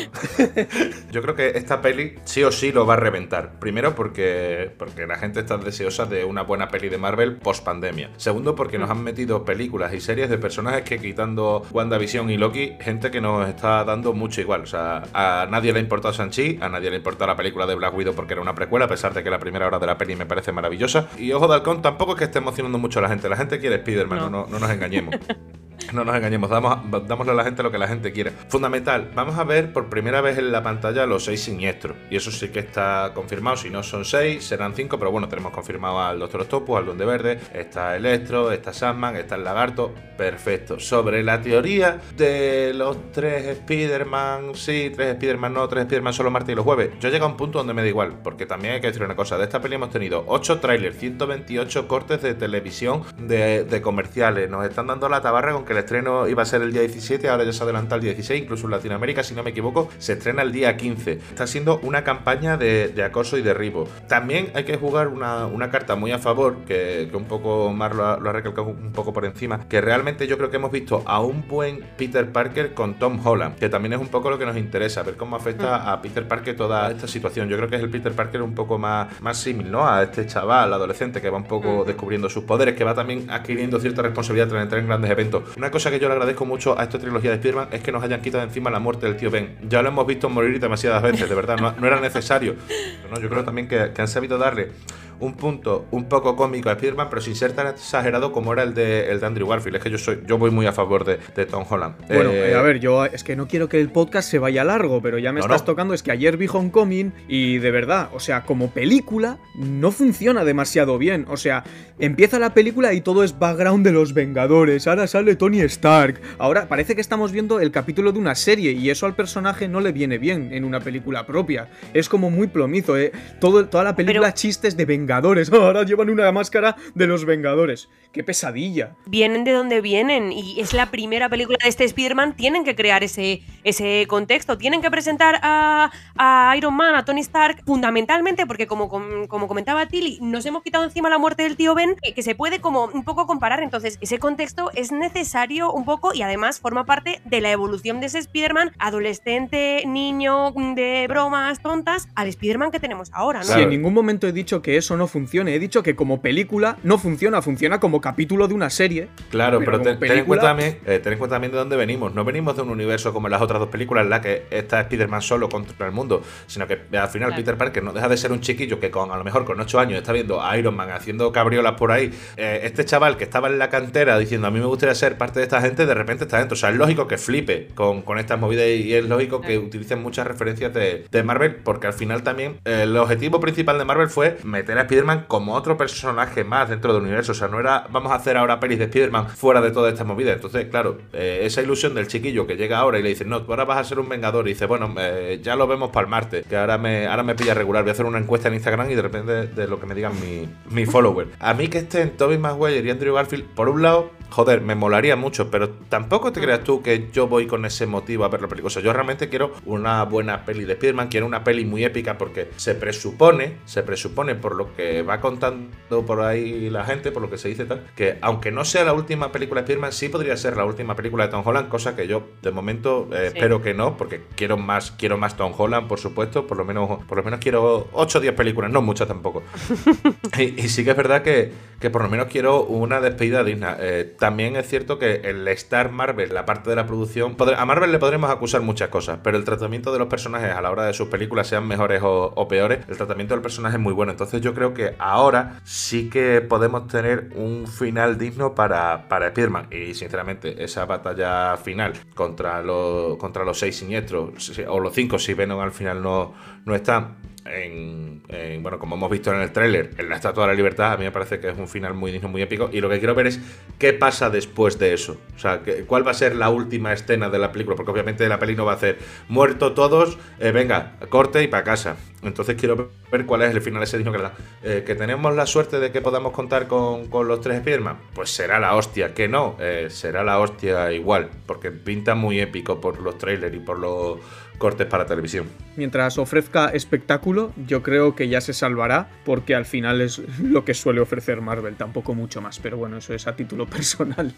Yo 1.11 1.21
creo 1.21 1.35
que 1.35 1.49
esta 1.57 1.81
peli 1.81 2.15
sí 2.25 2.43
o 2.43 2.51
sí 2.51 2.71
lo 2.71 2.85
va 2.85 2.93
a 2.95 2.97
reventar. 2.97 3.59
Primero 3.59 3.95
porque, 3.95 4.71
porque 4.77 5.05
la 5.07 5.17
gente 5.17 5.39
está 5.41 5.57
deseosa 5.57 6.05
de 6.05 6.23
una 6.25 6.43
buena 6.43 6.67
peli 6.67 6.89
de 6.89 6.97
Marvel 6.97 7.35
post 7.37 7.63
pandemia. 7.63 8.09
Segundo 8.17 8.55
porque 8.55 8.77
nos 8.77 8.89
han 8.89 9.03
metido 9.03 9.45
películas 9.45 9.93
y 9.93 9.99
series 10.01 10.29
de 10.29 10.37
personajes 10.37 10.83
que 10.83 10.99
quitando 10.99 11.65
WandaVision 11.71 12.29
y 12.29 12.37
Loki, 12.37 12.73
gente 12.79 13.11
que 13.11 13.21
nos 13.21 13.47
está 13.47 13.83
dando 13.83 14.13
mucho 14.13 14.41
igual. 14.41 14.61
O 14.61 14.67
sea, 14.67 15.03
a 15.13 15.47
nadie 15.49 15.73
le 15.73 15.79
ha 15.79 15.81
importado 15.81 16.13
Shang-Chi, 16.13 16.59
a 16.61 16.69
nadie 16.69 16.89
le 16.89 16.97
importó 16.97 17.25
la 17.27 17.35
película 17.35 17.65
de 17.65 17.75
Black 17.75 17.95
Widow 17.95 18.13
porque 18.13 18.33
era 18.33 18.41
una 18.41 18.55
precuela, 18.55 18.85
a 18.85 18.89
pesar 18.89 19.13
de 19.13 19.23
que 19.23 19.29
la 19.29 19.39
primera 19.39 19.67
hora 19.67 19.79
de 19.79 19.85
la 19.85 19.97
peli 20.07 20.15
me 20.17 20.25
parece 20.25 20.51
maravillosa. 20.51 21.07
Y 21.17 21.31
Ojo 21.33 21.47
de 21.47 21.55
Halcón 21.55 21.81
tampoco 21.81 22.13
es 22.13 22.17
que 22.19 22.23
esté 22.25 22.39
emocionando 22.39 22.77
mucho 22.77 22.99
a 22.99 23.01
la 23.03 23.09
gente. 23.09 23.27
La 23.29 23.35
gente 23.37 23.59
quiere 23.59 23.75
Spider-Man, 23.77 24.19
no, 24.19 24.29
No. 24.29 24.41
no- 24.43 24.47
no 24.47 24.59
nos 24.59 24.69
engañemos. 24.71 25.13
No 25.97 26.03
nos 26.03 26.15
engañemos, 26.15 26.49
damos, 26.49 27.07
damosle 27.07 27.31
a 27.31 27.35
la 27.35 27.43
gente 27.43 27.63
lo 27.63 27.71
que 27.71 27.77
la 27.77 27.87
gente 27.87 28.11
quiere. 28.11 28.31
Fundamental, 28.49 29.09
vamos 29.15 29.37
a 29.37 29.43
ver 29.43 29.73
por 29.73 29.89
primera 29.89 30.21
vez 30.21 30.37
en 30.37 30.51
la 30.51 30.61
pantalla 30.61 31.05
los 31.05 31.25
seis 31.25 31.41
siniestros. 31.41 31.97
Y 32.09 32.17
eso 32.17 32.31
sí 32.31 32.49
que 32.49 32.59
está 32.59 33.11
confirmado. 33.13 33.57
Si 33.57 33.69
no 33.69 33.83
son 33.83 34.05
seis, 34.05 34.45
serán 34.45 34.75
cinco. 34.75 34.99
Pero 34.99 35.11
bueno, 35.11 35.27
tenemos 35.27 35.51
confirmado 35.51 35.99
al 35.99 36.19
Doctor 36.19 36.41
Octopus, 36.41 36.77
al 36.77 36.85
Duende 36.85 37.05
Verde. 37.05 37.39
Está 37.53 37.95
Electro, 37.95 38.51
está 38.51 38.73
Sandman, 38.73 39.15
está 39.15 39.35
el 39.35 39.43
Lagarto. 39.43 39.93
Perfecto. 40.17 40.79
Sobre 40.79 41.23
la 41.23 41.41
teoría 41.41 41.99
de 42.15 42.73
los 42.73 43.11
tres 43.11 43.45
Spider-Man, 43.45 44.55
sí, 44.55 44.91
tres 44.95 45.13
Spider-Man 45.13 45.53
no, 45.53 45.67
tres 45.67 45.83
Spider-Man 45.83 46.13
solo 46.13 46.31
martes 46.31 46.53
y 46.53 46.55
los 46.55 46.65
jueves. 46.65 46.91
Yo 46.99 47.09
llego 47.09 47.25
a 47.25 47.29
un 47.29 47.37
punto 47.37 47.59
donde 47.59 47.73
me 47.73 47.81
da 47.81 47.87
igual. 47.87 48.19
Porque 48.23 48.45
también 48.45 48.75
hay 48.75 48.81
que 48.81 48.87
decir 48.87 49.03
una 49.03 49.15
cosa. 49.15 49.37
De 49.37 49.45
esta 49.45 49.61
peli 49.61 49.75
hemos 49.75 49.89
tenido 49.89 50.23
8 50.27 50.59
trailers, 50.59 50.97
128 50.97 51.87
cortes 51.87 52.21
de 52.21 52.33
televisión 52.33 53.03
de, 53.17 53.63
de 53.63 53.81
comerciales. 53.81 54.49
Nos 54.49 54.65
están 54.65 54.87
dando 54.87 55.07
la 55.09 55.21
tabarra 55.21 55.53
con 55.53 55.65
que 55.65 55.76
el 55.77 55.83
estreno 55.83 56.27
iba 56.27 56.41
a 56.43 56.45
ser 56.45 56.61
el 56.61 56.71
día 56.73 56.81
17, 56.81 57.29
ahora 57.29 57.43
ya 57.43 57.53
se 57.53 57.63
adelanta 57.63 57.95
al 57.95 58.01
16, 58.01 58.43
incluso 58.43 58.65
en 58.65 58.71
Latinoamérica, 58.71 59.23
si 59.23 59.33
no 59.33 59.43
me 59.43 59.51
equivoco, 59.51 59.89
se 59.99 60.13
estrena 60.13 60.41
el 60.41 60.51
día 60.51 60.75
15. 60.75 61.11
Está 61.13 61.47
siendo 61.47 61.79
una 61.83 62.03
campaña 62.03 62.57
de, 62.57 62.89
de 62.89 63.03
acoso 63.03 63.37
y 63.37 63.41
derribo. 63.41 63.87
También 64.07 64.49
hay 64.55 64.63
que 64.63 64.77
jugar 64.77 65.07
una, 65.07 65.45
una 65.45 65.69
carta 65.69 65.95
muy 65.95 66.11
a 66.11 66.19
favor, 66.19 66.57
que, 66.67 67.07
que 67.09 67.17
un 67.17 67.25
poco 67.25 67.71
Mar 67.71 67.95
lo 67.95 68.05
ha, 68.05 68.19
lo 68.19 68.29
ha 68.29 68.33
recalcado 68.33 68.67
un 68.67 68.91
poco 68.91 69.13
por 69.13 69.25
encima, 69.25 69.67
que 69.67 69.81
realmente 69.81 70.27
yo 70.27 70.37
creo 70.37 70.49
que 70.49 70.57
hemos 70.57 70.71
visto 70.71 71.03
a 71.05 71.21
un 71.21 71.47
buen 71.47 71.81
Peter 71.97 72.31
Parker 72.31 72.73
con 72.73 72.95
Tom 72.99 73.19
Holland, 73.25 73.57
que 73.57 73.69
también 73.69 73.93
es 73.93 73.99
un 73.99 74.07
poco 74.07 74.29
lo 74.29 74.37
que 74.39 74.45
nos 74.45 74.57
interesa, 74.57 75.03
ver 75.03 75.15
cómo 75.15 75.35
afecta 75.35 75.91
a 75.91 76.01
Peter 76.01 76.27
Parker 76.27 76.55
toda 76.55 76.89
esta 76.91 77.07
situación. 77.07 77.47
Yo 77.49 77.57
creo 77.57 77.69
que 77.69 77.75
es 77.75 77.83
el 77.83 77.89
Peter 77.89 78.13
Parker 78.13 78.41
un 78.41 78.55
poco 78.55 78.77
más, 78.77 79.19
más 79.21 79.37
símil, 79.37 79.71
¿no? 79.71 79.87
A 79.87 80.03
este 80.03 80.25
chaval, 80.25 80.73
adolescente, 80.73 81.21
que 81.21 81.29
va 81.29 81.37
un 81.37 81.43
poco 81.43 81.67
Ujú. 81.67 81.85
descubriendo 81.85 82.29
sus 82.29 82.43
poderes, 82.43 82.75
que 82.75 82.83
va 82.83 82.93
también 82.95 83.29
adquiriendo 83.29 83.79
cierta 83.79 84.01
responsabilidad 84.01 84.47
tras 84.47 84.63
entrar 84.63 84.81
en 84.81 84.87
grandes 84.87 85.11
eventos. 85.11 85.43
Una 85.57 85.66
cosa 85.71 85.89
que 85.89 85.99
yo 85.99 86.07
le 86.07 86.13
agradezco 86.13 86.45
mucho 86.45 86.79
a 86.79 86.83
esta 86.83 86.99
trilogía 86.99 87.31
de 87.31 87.37
Spider-Man 87.37 87.69
es 87.71 87.81
que 87.81 87.91
nos 87.91 88.03
hayan 88.03 88.21
quitado 88.21 88.41
de 88.41 88.47
encima 88.47 88.69
la 88.69 88.79
muerte 88.79 89.05
del 89.05 89.17
tío 89.17 89.31
Ben. 89.31 89.57
Ya 89.67 89.81
lo 89.81 89.89
hemos 89.89 90.05
visto 90.05 90.29
morir 90.29 90.59
demasiadas 90.59 91.01
veces, 91.01 91.27
de 91.27 91.35
verdad, 91.35 91.57
no, 91.57 91.71
no 91.71 91.87
era 91.87 91.99
necesario. 91.99 92.55
Pero 92.67 93.13
no, 93.13 93.19
yo 93.19 93.29
creo 93.29 93.43
también 93.43 93.67
que, 93.67 93.91
que 93.93 94.01
han 94.01 94.07
sabido 94.07 94.37
darle 94.37 94.71
un 95.19 95.33
punto 95.33 95.85
un 95.91 96.05
poco 96.09 96.35
cómico 96.35 96.69
a 96.69 96.73
Spider-Man, 96.73 97.07
pero 97.09 97.21
sin 97.21 97.35
ser 97.35 97.53
tan 97.53 97.67
exagerado 97.67 98.31
como 98.31 98.53
era 98.53 98.63
el 98.63 98.73
de, 98.73 99.09
el 99.09 99.19
de 99.19 99.25
Andrew 99.25 99.47
Garfield. 99.47 99.77
Es 99.77 99.83
que 99.83 99.89
yo 99.89 99.97
soy 99.97 100.19
yo 100.27 100.37
voy 100.37 100.51
muy 100.51 100.65
a 100.67 100.71
favor 100.73 101.03
de, 101.05 101.17
de 101.35 101.45
Tom 101.45 101.65
Holland. 101.69 101.95
Bueno, 102.07 102.29
Eh, 102.31 102.51
eh, 102.51 102.55
a 102.55 102.61
ver, 102.61 102.79
yo 102.79 103.05
es 103.05 103.23
que 103.23 103.35
no 103.35 103.47
quiero 103.47 103.67
que 103.69 103.79
el 103.81 103.89
podcast 103.89 104.29
se 104.29 104.39
vaya 104.39 104.63
largo, 104.63 105.01
pero 105.01 105.17
ya 105.17 105.31
me 105.31 105.39
No, 105.39 105.45
estás 105.45 105.61
no. 105.61 105.65
tocando. 105.65 105.93
Es 105.93 106.03
que 106.03 106.11
ayer 106.11 106.37
vi 106.37 106.47
Homecoming 106.51 107.13
y 107.27 107.57
de 107.57 107.71
verdad, 107.71 108.09
o 108.13 108.19
sea, 108.19 108.43
como 108.43 108.69
película, 108.71 109.37
no 109.55 109.91
funciona 109.91 110.43
demasiado 110.43 110.97
bien. 110.97 111.25
O 111.29 111.37
sea, 111.37 111.63
empieza 111.99 112.37
la 112.39 112.53
película 112.53 112.93
y 112.93 113.01
todo 113.01 113.23
es 113.23 113.37
background 113.39 113.85
de 113.85 113.91
los 113.93 114.13
Vengadores. 114.13 114.87
Ahora 114.87 115.07
sale 115.07 115.35
Tony 115.35 115.61
Stark. 115.61 116.19
Ahora 116.37 116.67
parece 116.67 116.93
que 116.95 117.01
estamos 117.01 117.31
viendo 117.31 117.59
el 117.59 117.71
capítulo 117.71 118.11
de 118.11 118.19
una 118.19 118.35
serie 118.35 118.71
y 118.73 118.89
eso 118.89 119.05
al 119.05 119.15
personaje 119.15 119.67
no 119.67 119.81
le 119.81 119.91
viene 119.91 120.17
bien 120.19 120.49
en 120.53 120.63
una 120.63 120.79
película 120.79 121.25
propia. 121.25 121.69
Es 121.93 122.07
como 122.09 122.29
muy 122.29 122.47
plomizo, 122.47 122.97
¿eh? 122.97 123.11
Todo, 123.39 123.65
toda 123.67 123.83
la 123.83 123.95
película 123.95 124.27
Pero- 124.27 124.35
chistes 124.35 124.77
de 124.77 124.85
Vengadores. 124.85 125.06
Ahora 125.53 125.83
llevan 125.83 126.09
una 126.09 126.31
máscara 126.31 126.75
de 126.95 127.07
los 127.07 127.25
Vengadores. 127.25 127.89
¡Qué 128.11 128.23
pesadilla! 128.23 128.95
vienen 129.05 129.43
de 129.43 129.51
donde 129.51 129.81
vienen 129.81 130.31
y 130.31 130.59
es 130.59 130.73
la 130.73 130.87
primera 130.89 131.29
película 131.29 131.57
de 131.61 131.69
este 131.69 131.83
Spider-Man, 131.83 132.35
tienen 132.35 132.63
que 132.63 132.75
crear 132.75 133.03
ese, 133.03 133.41
ese 133.63 134.05
contexto, 134.07 134.57
tienen 134.57 134.81
que 134.81 134.89
presentar 134.89 135.39
a, 135.43 135.91
a 136.17 136.53
Iron 136.57 136.73
Man, 136.75 136.95
a 136.95 137.05
Tony 137.05 137.21
Stark, 137.21 137.61
fundamentalmente 137.65 138.45
porque 138.47 138.65
como, 138.65 138.89
com- 138.89 139.27
como 139.27 139.47
comentaba 139.47 139.85
Tilly, 139.85 140.19
nos 140.21 140.45
hemos 140.45 140.63
quitado 140.63 140.83
encima 140.83 141.09
la 141.09 141.17
muerte 141.19 141.43
del 141.43 141.55
tío 141.57 141.75
Ben, 141.75 141.95
que, 142.01 142.13
que 142.13 142.23
se 142.23 142.33
puede 142.33 142.59
como 142.59 142.85
un 142.85 143.03
poco 143.03 143.27
comparar, 143.27 143.61
entonces 143.61 143.97
ese 144.01 144.17
contexto 144.19 144.71
es 144.73 144.91
necesario 144.91 145.71
un 145.71 145.85
poco 145.85 146.13
y 146.13 146.21
además 146.23 146.59
forma 146.59 146.85
parte 146.85 147.21
de 147.25 147.41
la 147.41 147.51
evolución 147.51 147.99
de 147.99 148.07
ese 148.07 148.19
Spider-Man 148.19 148.71
adolescente, 148.79 149.83
niño, 149.85 150.51
de 150.75 151.05
bromas 151.07 151.61
tontas, 151.61 152.07
al 152.15 152.27
Spider-Man 152.27 152.71
que 152.71 152.79
tenemos 152.79 153.09
ahora, 153.13 153.39
¿no? 153.39 153.45
Sí, 153.45 153.49
Claro. 153.51 153.63
en 153.63 153.69
ningún 153.69 153.93
momento 153.93 154.27
he 154.27 154.31
dicho 154.31 154.61
que 154.61 154.75
eso 154.77 154.96
no 154.97 155.07
funcione. 155.07 155.53
He 155.55 155.59
dicho 155.59 155.83
que 155.83 155.95
como 155.95 156.21
película 156.21 156.77
no 156.83 156.97
funciona, 156.97 157.41
funciona 157.41 157.79
como 157.79 158.01
capítulo 158.01 158.47
de 158.47 158.53
una 158.53 158.69
serie. 158.69 159.07
Claro, 159.29 159.59
Pero 159.59 159.71
pero, 159.71 159.77
ten, 159.77 159.83
ten 159.83 159.93
en 159.93 159.99
película- 159.99 160.25
cuenta 160.25 160.45
también, 160.47 160.77
eh, 160.85 160.99
ten 160.99 161.13
en 161.13 161.19
cuenta 161.19 161.35
también 161.35 161.51
de 161.51 161.57
dónde 161.57 161.75
venimos. 161.75 162.13
No 162.13 162.23
venimos 162.25 162.55
de 162.55 162.61
un 162.63 162.69
universo 162.69 163.13
como 163.13 163.27
en 163.27 163.31
las 163.31 163.41
otras 163.41 163.59
dos 163.59 163.69
películas 163.69 164.03
en 164.03 164.09
la 164.09 164.21
que 164.21 164.45
está 164.49 164.81
Spider-Man 164.81 165.21
solo 165.21 165.49
contra 165.49 165.85
el 165.87 165.93
mundo, 165.93 166.21
sino 166.47 166.67
que 166.67 166.73
al 166.97 167.07
final 167.09 167.29
Claro. 167.29 167.35
Peter 167.35 167.57
Parker 167.57 167.83
no 167.83 167.93
deja 167.93 168.07
de 168.09 168.17
ser 168.17 168.31
un 168.31 168.41
chiquillo 168.41 168.79
que 168.79 168.89
con 168.91 169.11
a 169.11 169.17
lo 169.17 169.23
mejor 169.23 169.45
con 169.45 169.59
8 169.59 169.79
años 169.79 169.97
está 169.97 170.13
viendo 170.13 170.41
a 170.41 170.57
Iron 170.57 170.75
Man 170.75 170.89
haciendo 170.91 171.31
cabriolas 171.31 171.73
por 171.73 171.91
ahí. 171.91 172.11
Eh, 172.37 172.61
este 172.63 172.85
chaval 172.85 173.17
que 173.17 173.23
estaba 173.25 173.47
en 173.49 173.59
la 173.59 173.69
cantera 173.69 174.17
diciendo 174.17 174.47
a 174.47 174.51
mí 174.51 174.59
me 174.59 174.65
gustaría 174.65 174.95
ser 174.95 175.17
parte 175.17 175.39
de 175.39 175.43
esta 175.43 175.61
gente, 175.61 175.85
de 175.85 175.93
repente 175.93 176.23
está 176.23 176.39
dentro. 176.39 176.53
O 176.53 176.57
sea, 176.57 176.69
es 176.69 176.75
lógico 176.77 177.07
que 177.07 177.17
flipe 177.17 177.67
con, 177.75 178.01
con 178.01 178.17
estas 178.19 178.39
movidas 178.39 178.65
y 178.67 178.93
es 178.93 179.05
lógico 179.05 179.41
que 179.41 179.57
utilicen 179.57 180.01
muchas 180.01 180.25
referencias 180.27 180.73
de, 180.73 181.05
de 181.11 181.23
Marvel, 181.23 181.55
porque 181.55 181.87
al 181.87 181.93
final 181.93 182.23
también 182.23 182.57
eh, 182.65 182.81
el 182.83 182.95
objetivo 182.97 183.39
principal 183.39 183.77
de 183.77 183.85
Marvel 183.85 184.09
fue 184.09 184.37
meter 184.43 184.77
a 184.79 184.86
Spider-Man 184.87 185.25
como 185.27 185.53
otro 185.53 185.77
personaje 185.77 186.43
más 186.43 186.69
dentro 186.69 186.93
del 186.93 187.03
universo. 187.03 187.33
O 187.33 187.35
sea, 187.35 187.47
no 187.47 187.59
era 187.59 187.87
vamos 187.91 188.11
a 188.11 188.15
hacer 188.15 188.37
ahora 188.37 188.59
pelis 188.59 188.79
de 188.79 188.85
Spider-Man 188.85 189.29
fuera 189.29 189.61
de 189.61 189.71
toda 189.71 189.89
esta 189.89 190.03
movida. 190.03 190.33
Entonces, 190.33 190.65
claro, 190.65 190.97
eh, 191.13 191.41
esa 191.43 191.61
ilusión 191.61 191.93
del 191.93 192.07
chiquillo 192.07 192.47
que 192.47 192.55
llega 192.55 192.79
ahora 192.79 192.99
y 192.99 193.03
le 193.03 193.09
dice, 193.09 193.25
no, 193.25 193.43
tú 193.43 193.51
ahora 193.51 193.65
vas 193.65 193.77
a 193.79 193.83
ser 193.83 193.99
un 193.99 194.09
vengador. 194.09 194.47
Y 194.47 194.53
dice, 194.53 194.65
bueno, 194.65 194.93
eh, 194.97 195.39
ya 195.43 195.55
lo 195.55 195.67
vemos 195.67 195.91
para 195.91 196.05
el 196.05 196.09
martes, 196.09 196.45
que 196.47 196.57
ahora 196.57 196.77
me, 196.77 197.07
ahora 197.07 197.23
me 197.23 197.35
pilla 197.35 197.53
regular. 197.53 197.83
Voy 197.83 197.89
a 197.89 197.93
hacer 197.93 198.05
una 198.05 198.19
encuesta 198.19 198.47
en 198.47 198.55
Instagram 198.55 198.89
y 198.89 198.95
de 198.95 199.01
repente 199.01 199.47
de 199.47 199.67
lo 199.67 199.79
que 199.79 199.85
me 199.85 199.95
digan 199.95 200.13
mi, 200.19 200.47
mi 200.69 200.85
follower. 200.85 201.27
A 201.39 201.53
mí 201.53 201.67
que 201.67 201.79
estén 201.79 202.17
Tobey 202.17 202.37
Maguire 202.37 202.85
y 202.85 202.89
Andrew 202.89 203.15
Garfield, 203.15 203.45
por 203.45 203.69
un 203.69 203.81
lado, 203.81 204.11
joder, 204.29 204.61
me 204.61 204.75
molaría 204.75 205.15
mucho, 205.15 205.49
pero 205.49 205.69
tampoco 205.89 206.31
te 206.31 206.41
creas 206.41 206.63
tú 206.63 206.81
que 206.81 207.09
yo 207.11 207.27
voy 207.27 207.47
con 207.47 207.65
ese 207.65 207.85
motivo 207.85 208.25
a 208.25 208.29
ver 208.29 208.41
la 208.41 208.47
película. 208.47 208.67
O 208.67 208.71
sea, 208.71 208.81
yo 208.81 208.93
realmente 208.93 209.29
quiero 209.29 209.53
una 209.65 210.03
buena 210.03 210.45
peli 210.45 210.65
de 210.65 210.73
Spider-Man, 210.73 211.07
quiero 211.07 211.25
una 211.25 211.43
peli 211.43 211.65
muy 211.65 211.83
épica 211.83 212.17
porque 212.17 212.49
se 212.55 212.75
presupone, 212.75 213.57
se 213.65 213.83
presupone 213.83 214.35
por 214.35 214.55
lo 214.55 214.75
que 214.75 215.01
va 215.01 215.19
contando 215.19 216.05
por 216.05 216.21
ahí 216.21 216.69
la 216.69 216.85
gente, 216.85 217.11
por 217.11 217.21
lo 217.21 217.29
que 217.29 217.37
se 217.37 217.49
dice 217.49 217.65
tal, 217.65 217.85
que 217.95 218.17
aunque 218.21 218.51
no 218.51 218.65
sea 218.65 218.83
la 218.83 218.93
última 218.93 219.31
película 219.31 219.61
de 219.61 219.65
Spider-Man, 219.65 219.93
sí 219.93 220.09
podría 220.09 220.37
ser 220.37 220.57
la 220.57 220.65
última 220.65 220.95
película 220.95 221.25
de 221.25 221.31
Tom 221.31 221.43
Holland, 221.45 221.69
cosa 221.69 221.95
que 221.95 222.07
yo 222.07 222.23
de 222.41 222.51
momento 222.51 223.07
eh, 223.11 223.27
espero 223.27 223.61
que 223.61 223.73
no, 223.73 223.97
porque 223.97 224.21
quiero 224.35 224.57
más, 224.57 224.91
quiero 224.91 225.17
más 225.17 225.37
Tom 225.37 225.53
Holland, 225.57 225.87
por 225.87 225.99
supuesto, 225.99 226.47
por 226.47 226.57
lo 226.57 226.65
menos, 226.65 227.03
por 227.05 227.17
lo 227.17 227.23
menos 227.23 227.39
quiero 227.39 227.87
8 227.91 228.17
o 228.17 228.21
10 228.21 228.33
películas, 228.33 228.71
no 228.71 228.81
muchas 228.81 229.07
tampoco. 229.07 229.43
y, 230.37 230.67
sí 230.67 230.83
que 230.83 230.91
es 230.91 230.97
verdad 230.97 231.21
que, 231.23 231.51
que, 231.79 231.89
por 231.89 232.03
lo 232.03 232.09
menos 232.09 232.27
quiero 232.27 232.63
una 232.63 232.99
despedida 233.01 233.43
digna. 233.43 233.77
Eh, 233.79 234.15
también 234.17 234.55
es 234.55 234.67
cierto 234.67 234.99
que 234.99 235.21
el 235.23 235.47
Star 235.49 235.91
Marvel, 235.91 236.33
la 236.33 236.45
parte 236.45 236.69
de 236.69 236.75
la 236.75 236.85
producción, 236.87 237.35
a 237.55 237.65
Marvel 237.65 237.91
le 237.91 237.99
podremos 237.99 238.29
acusar 238.29 238.61
muchas 238.61 238.89
cosas, 238.89 239.19
pero 239.23 239.37
el 239.37 239.43
tratamiento 239.43 239.93
de 239.93 239.99
los 239.99 240.07
personajes 240.07 240.51
a 240.51 240.61
la 240.61 240.71
hora 240.71 240.85
de 240.85 240.93
sus 240.93 241.07
películas, 241.07 241.47
sean 241.47 241.67
mejores 241.67 242.01
o, 242.03 242.47
peores, 242.47 242.79
el 242.87 242.97
tratamiento 242.97 243.33
del 243.33 243.41
personaje 243.41 243.77
es 243.77 243.81
muy 243.81 243.93
bueno. 243.93 244.11
Entonces 244.11 244.41
yo 244.41 244.53
creo 244.53 244.73
que 244.73 244.95
ahora 244.99 245.61
sí 245.63 246.09
que 246.09 246.41
podemos 246.41 246.87
tener 246.87 247.29
un 247.35 247.67
final 247.67 248.17
digno 248.17 248.55
para, 248.55 249.07
para 249.07 249.27
Spider-Man. 249.27 249.67
Y 249.71 249.93
sinceramente, 249.93 250.63
esa 250.63 250.85
batalla 250.85 251.57
final 251.57 251.93
contra 252.15 252.61
los, 252.61 253.17
contra 253.17 253.43
los 253.43 253.59
seis 253.59 253.77
siniestros, 253.77 254.51
o 254.67 254.79
los 254.79 254.93
cinco 254.93 255.19
si 255.19 255.33
Venom 255.33 255.59
al 255.59 255.71
final 255.71 256.01
no, 256.01 256.33
no 256.65 256.75
está, 256.75 257.15
en, 257.49 258.21
bueno, 258.61 258.79
como 258.79 258.95
hemos 258.95 259.09
visto 259.09 259.33
en 259.33 259.41
el 259.41 259.51
tráiler, 259.51 259.91
en 259.97 260.09
la 260.09 260.15
Estatua 260.15 260.43
de 260.43 260.51
la 260.51 260.55
Libertad, 260.55 260.93
a 260.93 260.97
mí 260.97 261.03
me 261.05 261.11
parece 261.11 261.39
que 261.39 261.49
es 261.49 261.57
un 261.57 261.67
final 261.67 261.93
muy 261.93 262.11
digno, 262.11 262.29
muy 262.29 262.41
épico. 262.41 262.69
Y 262.71 262.81
lo 262.81 262.89
que 262.89 262.99
quiero 262.99 263.15
ver 263.15 263.27
es 263.27 263.39
qué 263.77 263.93
pasa 263.93 264.29
después 264.29 264.77
de 264.79 264.93
eso. 264.93 265.17
O 265.35 265.39
sea, 265.39 265.61
cuál 265.85 266.05
va 266.05 266.11
a 266.11 266.13
ser 266.13 266.35
la 266.35 266.49
última 266.49 266.93
escena 266.93 267.29
de 267.29 267.39
la 267.39 267.51
película. 267.51 267.75
Porque 267.75 267.91
obviamente 267.91 268.27
la 268.27 268.39
peli 268.39 268.55
no 268.55 268.65
va 268.65 268.73
a 268.73 268.75
hacer 268.75 268.97
muerto 269.29 269.73
todos, 269.73 270.17
eh, 270.39 270.51
venga, 270.51 270.95
corte 271.09 271.43
y 271.43 271.47
para 271.47 271.63
casa. 271.63 271.97
Entonces 272.23 272.55
quiero 272.55 272.89
ver 273.11 273.25
cuál 273.25 273.43
es 273.43 273.53
el 273.53 273.61
final 273.61 273.83
ese 273.83 273.97
digno 273.97 274.11
que. 274.11 274.17
Eh, 274.63 274.83
que 274.85 274.95
tenemos 274.95 275.35
la 275.35 275.45
suerte 275.45 275.79
de 275.79 275.91
que 275.91 276.01
podamos 276.01 276.33
contar 276.33 276.67
con, 276.67 277.09
los 277.11 277.41
tres 277.41 277.59
Spiderman. 277.59 277.97
Pues 278.13 278.29
será 278.29 278.59
la 278.59 278.75
hostia. 278.75 279.13
Que 279.13 279.27
no, 279.27 279.55
eh, 279.59 279.87
será 279.89 280.23
la 280.23 280.39
hostia 280.39 280.91
igual. 280.91 281.29
Porque 281.45 281.71
pinta 281.71 282.15
muy 282.15 282.39
épico 282.39 282.81
por 282.81 283.01
los 283.01 283.17
trailers 283.17 283.55
y 283.55 283.59
por 283.59 283.79
los 283.79 284.19
cortes 284.57 284.87
para 284.87 285.05
televisión. 285.05 285.47
Mientras 285.75 286.17
ofrezca 286.17 286.69
espectáculo, 286.69 287.36
yo 287.65 287.83
creo 287.83 288.15
que 288.15 288.27
ya 288.27 288.41
se 288.41 288.53
salvará, 288.53 289.09
porque 289.25 289.55
al 289.55 289.65
final 289.65 290.01
es 290.01 290.19
lo 290.41 290.65
que 290.65 290.73
suele 290.73 291.01
ofrecer 291.01 291.41
Marvel, 291.41 291.75
tampoco 291.75 292.13
mucho 292.13 292.41
más, 292.41 292.59
pero 292.59 292.77
bueno, 292.77 292.97
eso 292.97 293.13
es 293.13 293.27
a 293.27 293.35
título 293.35 293.65
personal. 293.77 294.33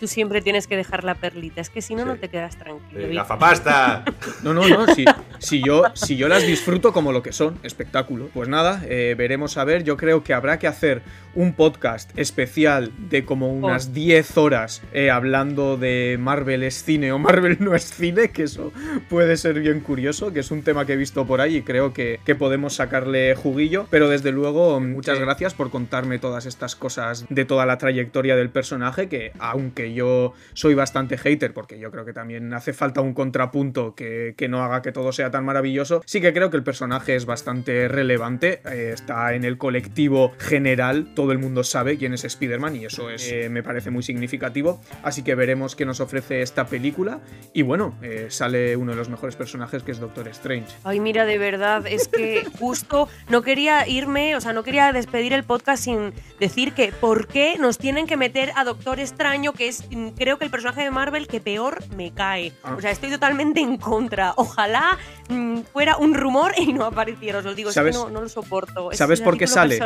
Tú 0.00 0.06
siempre 0.06 0.40
tienes 0.42 0.66
que 0.66 0.76
dejar 0.76 1.04
la 1.04 1.14
perlita, 1.14 1.60
es 1.60 1.70
que 1.70 1.82
si 1.82 1.94
no, 1.94 2.04
no 2.04 2.16
te 2.16 2.28
quedas 2.28 2.56
tranquilo. 2.56 3.06
¡La 3.08 3.22
¡Gafapasta! 3.22 4.04
No, 4.42 4.52
no, 4.52 4.68
no, 4.68 4.86
si, 4.94 5.04
si, 5.38 5.62
yo, 5.64 5.84
si 5.94 6.16
yo 6.16 6.28
las 6.28 6.46
disfruto 6.46 6.92
como 6.92 7.12
lo 7.12 7.22
que 7.22 7.32
son, 7.32 7.58
espectáculo. 7.62 8.28
Pues 8.34 8.48
nada, 8.48 8.82
eh, 8.86 9.14
veremos 9.16 9.56
a 9.56 9.64
ver, 9.64 9.84
yo 9.84 9.96
creo 9.96 10.22
que 10.22 10.34
habrá 10.34 10.58
que 10.58 10.66
hacer 10.66 11.02
un 11.34 11.54
podcast 11.54 12.16
especial 12.18 12.92
de 13.10 13.24
como 13.24 13.52
unas 13.52 13.92
10 13.92 14.36
horas 14.38 14.82
eh, 14.92 15.10
hablando 15.10 15.76
de 15.76 16.16
Marvel 16.20 16.62
es 16.62 16.82
cine 16.84 17.12
o 17.12 17.18
Marvel 17.18 17.58
no 17.60 17.74
es 17.74 17.84
cine, 17.84 18.30
que 18.30 18.44
eso 18.44 18.72
puede 19.08 19.36
ser 19.36 19.60
bien 19.60 19.80
curioso, 19.80 20.32
que 20.32 20.40
es 20.40 20.50
un 20.50 20.62
tema 20.62 20.86
que 20.86 20.94
he 20.94 20.96
visto 20.96 21.26
por 21.26 21.40
ahí 21.40 21.56
y 21.56 21.62
creo 21.62 21.92
que, 21.92 22.20
podemos 22.34 22.74
sacarle 22.74 23.34
juguillo. 23.34 23.86
Pero 23.90 24.08
desde 24.08 24.32
luego, 24.32 24.80
muchas 24.80 25.18
gracias 25.18 25.54
por 25.54 25.70
contarme 25.70 26.18
todas 26.18 26.46
estas 26.46 26.76
cosas 26.76 27.26
de 27.28 27.44
toda 27.44 27.66
la 27.66 27.78
trayectoria 27.78 28.36
del 28.36 28.50
personaje, 28.50 29.08
que 29.08 29.32
aunque 29.38 29.92
yo 29.94 30.34
soy 30.52 30.74
bastante 30.74 31.18
hater, 31.18 31.52
porque 31.52 31.78
yo 31.78 31.90
creo 31.90 32.04
que 32.04 32.12
también 32.12 32.52
hace 32.54 32.72
falta 32.72 33.00
un 33.00 33.14
contrapunto 33.14 33.94
que, 33.94 34.34
no 34.48 34.62
haga 34.62 34.82
que 34.82 34.92
todo 34.92 35.10
sea 35.12 35.30
tan 35.30 35.44
maravilloso, 35.44 36.02
sí 36.04 36.20
que 36.20 36.34
creo 36.34 36.50
que 36.50 36.58
el 36.58 36.62
personaje 36.62 37.16
es 37.16 37.24
bastante 37.24 37.88
relevante, 37.88 38.60
eh, 38.70 38.90
está 38.92 39.34
en 39.34 39.44
el 39.44 39.56
colectivo 39.56 40.32
general, 40.38 41.14
todo 41.14 41.32
el 41.32 41.38
mundo 41.38 41.64
sabe 41.64 41.96
quién 41.96 42.12
es 42.12 42.24
Spider-Man 42.24 42.76
y 42.76 42.84
eso 42.84 43.08
es, 43.10 43.30
eh, 43.32 43.48
me 43.48 43.62
parece 43.62 43.90
muy 43.90 44.02
significativo. 44.02 44.80
Así 45.02 45.22
que 45.22 45.34
veremos 45.34 45.76
qué 45.76 45.84
nos 45.86 46.00
ofrece 46.00 46.42
esta 46.42 46.66
película. 46.66 47.20
Y 47.52 47.62
bueno, 47.62 47.98
eh, 48.02 48.26
sale 48.28 48.76
uno 48.76 48.92
de 48.92 48.96
los 48.96 49.08
mejores 49.08 49.36
personajes 49.36 49.82
que 49.82 49.92
es 49.92 49.98
Doctor 49.98 50.28
Strange. 50.28 50.74
Ay, 50.84 51.00
mira, 51.00 51.24
de 51.24 51.38
verdad, 51.38 51.86
es 51.86 52.08
que 52.08 52.23
justo 52.58 53.08
no 53.28 53.42
quería 53.42 53.86
irme, 53.88 54.36
o 54.36 54.40
sea, 54.40 54.52
no 54.52 54.62
quería 54.62 54.92
despedir 54.92 55.32
el 55.32 55.44
podcast 55.44 55.84
sin 55.84 56.12
decir 56.40 56.72
que 56.72 56.92
por 56.92 57.26
qué 57.26 57.56
nos 57.58 57.78
tienen 57.78 58.06
que 58.06 58.16
meter 58.16 58.52
a 58.56 58.64
Doctor 58.64 59.00
Extraño, 59.00 59.52
que 59.52 59.68
es 59.68 59.84
mm, 59.90 60.08
creo 60.10 60.38
que 60.38 60.44
el 60.44 60.50
personaje 60.50 60.82
de 60.82 60.90
Marvel 60.90 61.26
que 61.26 61.40
peor 61.40 61.82
me 61.96 62.12
cae. 62.12 62.52
Ah. 62.62 62.74
O 62.76 62.80
sea, 62.80 62.90
estoy 62.90 63.10
totalmente 63.10 63.60
en 63.60 63.76
contra. 63.76 64.34
Ojalá 64.36 64.98
mm, 65.28 65.60
fuera 65.72 65.96
un 65.96 66.14
rumor 66.14 66.52
y 66.56 66.72
no 66.72 66.84
apareciera, 66.84 67.38
os 67.38 67.44
lo 67.44 67.54
digo, 67.54 67.70
es 67.70 67.76
que 67.76 67.90
no, 67.90 68.08
lo 68.08 68.28
soporto. 68.28 68.90
¿Sabes 68.92 69.20
por 69.20 69.38
qué 69.38 69.46
sale? 69.46 69.78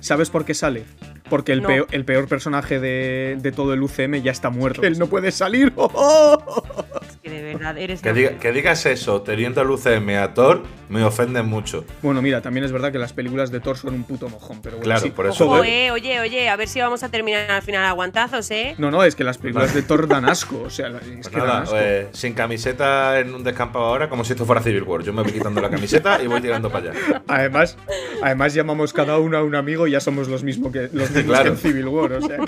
¿Sabes 0.00 0.30
por 0.30 0.44
qué 0.44 0.54
sale? 0.54 0.84
Porque 1.28 1.52
el, 1.52 1.62
peor, 1.62 1.88
el 1.90 2.04
peor 2.04 2.28
personaje 2.28 2.78
de, 2.78 3.52
todo 3.54 3.72
el 3.72 3.82
UCM 3.82 4.22
ya 4.22 4.30
está 4.30 4.50
muerto. 4.50 4.82
Él 4.86 4.98
no 4.98 5.06
puede 5.08 5.32
salir. 5.32 5.72
Es 5.76 6.84
que 7.26 7.34
de 7.34 7.42
verdad 7.42 7.76
eres. 7.76 8.02
Que, 8.02 8.52
digas 8.52 8.86
eso 8.86 9.22
teniendo 9.22 9.60
el 9.60 9.70
UCM 9.70 10.10
a 10.22 10.32
Thor 10.32 10.62
me 10.88 11.02
ofende 11.02 11.42
mucho. 11.42 11.84
Bueno, 12.02 12.22
mira, 12.22 12.40
también 12.40 12.64
es 12.64 12.70
verdad 12.70 12.92
que 12.92 12.98
las 12.98 13.12
películas 13.12 13.50
de 13.50 13.58
Thor 13.58 13.76
son 13.76 13.94
un 13.94 14.04
puto 14.04 14.28
mojón, 14.28 14.60
pero 14.62 14.76
bueno. 14.76 14.84
Claro, 14.84 15.14
por 15.14 15.26
eso. 15.26 15.48
Oye, 15.48 15.90
oye, 15.90 16.20
oye, 16.20 16.48
a 16.48 16.56
ver 16.56 16.68
si 16.68 16.80
vamos 16.80 17.02
a 17.02 17.08
terminar 17.08 17.50
al 17.50 17.62
final 17.62 17.84
aguantazos, 17.84 18.50
¿eh? 18.52 18.76
No, 18.78 18.90
no, 18.90 19.02
es 19.02 19.16
que 19.16 19.24
las 19.24 19.38
películas 19.38 19.74
de 19.74 19.82
Thor 19.82 20.06
dan 20.06 20.24
asco. 20.28 20.62
O 20.62 20.70
sea, 20.70 20.88
es 20.88 21.28
que 21.28 21.38
dan 21.38 21.62
asco. 21.62 21.76
Eh, 21.76 22.08
sin 22.12 22.34
camiseta 22.34 23.18
en 23.18 23.34
un 23.34 23.42
descampado 23.42 23.86
ahora, 23.86 24.08
como 24.08 24.24
si 24.24 24.32
esto 24.32 24.46
fuera 24.46 24.62
Civil 24.62 24.84
War. 24.84 25.02
Yo 25.02 25.12
me 25.12 25.22
voy 25.22 25.32
quitando 25.32 25.60
la 25.60 25.70
camiseta 25.70 26.22
y 26.22 26.28
voy 26.28 26.40
tirando 26.40 26.70
para 26.70 26.90
allá. 26.90 27.22
Además, 27.26 27.76
además 28.22 28.54
llamamos 28.54 28.92
cada 28.92 29.18
uno 29.18 29.36
a 29.36 29.42
un 29.42 29.56
amigo 29.56 29.88
y 29.88 29.92
ya 29.92 30.00
somos 30.00 30.28
los 30.28 30.44
mismos 30.44 30.72
que 30.72 30.88
los 30.92 31.08
claro. 31.08 31.56
Civil 31.56 31.88
War. 31.88 32.12
O 32.12 32.20
sea 32.22 32.38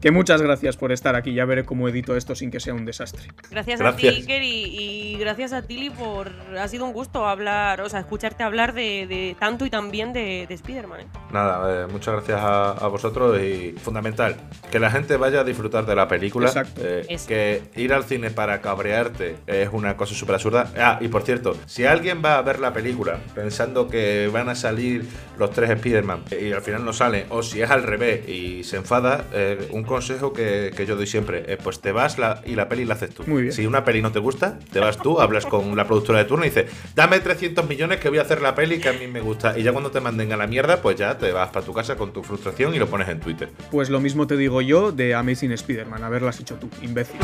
que, 0.00 0.10
muchas 0.10 0.40
gracias 0.40 0.76
por 0.76 0.92
estar 0.92 1.16
aquí. 1.16 1.34
Ya 1.34 1.44
veré 1.44 1.64
cómo 1.64 1.88
edito 1.88 2.16
esto 2.16 2.34
sin 2.34 2.50
que 2.50 2.60
sea 2.60 2.72
un 2.72 2.86
desastre. 2.86 3.28
Gracias, 3.50 3.65
a 3.72 3.96
ti, 3.96 4.08
Iker, 4.08 4.42
y, 4.42 5.16
gracias 5.18 5.52
a 5.52 5.62
Tilly 5.62 5.90
por. 5.90 6.30
Ha 6.58 6.68
sido 6.68 6.84
un 6.84 6.92
gusto 6.92 7.26
hablar, 7.26 7.80
o 7.80 7.88
sea, 7.88 8.00
escucharte 8.00 8.42
hablar 8.42 8.72
de, 8.74 9.36
tanto 9.38 9.66
y 9.66 9.70
también 9.70 10.12
de, 10.12 10.46
de 10.48 10.54
Spider-Man. 10.54 11.00
¿eh? 11.00 11.06
Nada, 11.32 11.84
eh, 11.84 11.86
muchas 11.90 12.14
gracias 12.14 12.40
a, 12.42 12.86
vosotros 12.88 13.40
y 13.40 13.72
fundamental, 13.72 14.36
que 14.70 14.78
la 14.78 14.90
gente 14.90 15.16
vaya 15.16 15.40
a 15.40 15.44
disfrutar 15.44 15.86
de 15.86 15.94
la 15.94 16.08
película. 16.08 16.48
Exacto. 16.48 16.80
Eh, 16.84 17.16
que 17.26 17.62
ir 17.74 17.92
al 17.92 18.04
cine 18.04 18.30
para 18.30 18.60
cabrearte 18.60 19.36
es 19.46 19.68
una 19.72 19.96
cosa 19.96 20.14
súper 20.14 20.36
absurda. 20.36 20.70
Ah, 20.78 20.98
y 21.00 21.08
por 21.08 21.22
cierto, 21.22 21.56
si 21.66 21.84
alguien 21.84 22.22
va 22.24 22.38
a 22.38 22.42
ver 22.42 22.60
la 22.60 22.72
película 22.72 23.18
pensando 23.34 23.88
que 23.88 24.30
van 24.32 24.48
a 24.48 24.54
salir 24.54 25.06
los 25.38 25.50
tres 25.50 25.70
Spider-Man 25.70 26.24
y 26.40 26.52
al 26.52 26.62
final 26.62 26.84
no 26.84 26.92
sale, 26.92 27.26
o 27.30 27.42
si 27.42 27.60
es 27.60 27.70
al 27.70 27.82
revés 27.82 28.28
y 28.28 28.64
se 28.64 28.76
enfada, 28.76 29.24
eh, 29.32 29.68
un 29.70 29.84
consejo 29.84 30.32
que, 30.32 30.72
yo 30.86 30.96
doy 30.96 31.06
siempre, 31.06 31.44
eh, 31.46 31.58
pues 31.62 31.80
te 31.80 31.92
vas 31.92 32.16
y 32.44 32.54
la 32.54 32.68
peli 32.68 32.84
la 32.84 32.94
haces 32.94 33.10
tú. 33.10 33.24
Muy 33.26 33.42
bien. 33.42 33.52
Si 33.56 33.66
una 33.66 33.84
peli 33.84 34.02
no 34.02 34.12
te 34.12 34.18
gusta, 34.18 34.58
te 34.70 34.80
vas 34.80 34.98
tú, 34.98 35.18
hablas 35.18 35.46
con 35.46 35.74
la 35.74 35.86
productora 35.86 36.18
de 36.18 36.26
turno 36.26 36.44
y 36.44 36.50
dices, 36.50 36.70
dame 36.94 37.20
300 37.20 37.66
millones 37.66 38.00
que 38.00 38.10
voy 38.10 38.18
a 38.18 38.20
hacer 38.20 38.42
la 38.42 38.54
peli 38.54 38.80
que 38.80 38.90
a 38.90 38.92
mí 38.92 39.06
me 39.06 39.22
gusta. 39.22 39.58
Y 39.58 39.62
ya 39.62 39.72
cuando 39.72 39.90
te 39.90 39.98
manden 39.98 40.30
a 40.34 40.36
la 40.36 40.46
mierda, 40.46 40.82
pues 40.82 40.96
ya 40.96 41.16
te 41.16 41.32
vas 41.32 41.48
para 41.48 41.64
tu 41.64 41.72
casa 41.72 41.96
con 41.96 42.12
tu 42.12 42.22
frustración 42.22 42.74
y 42.74 42.78
lo 42.78 42.86
pones 42.86 43.08
en 43.08 43.18
Twitter. 43.18 43.48
Pues 43.70 43.88
lo 43.88 43.98
mismo 43.98 44.26
te 44.26 44.36
digo 44.36 44.60
yo 44.60 44.92
de 44.92 45.14
Amazing 45.14 45.52
Spider-Man, 45.52 46.04
haberlas 46.04 46.38
hecho 46.38 46.56
tú, 46.56 46.68
imbécil. 46.82 47.16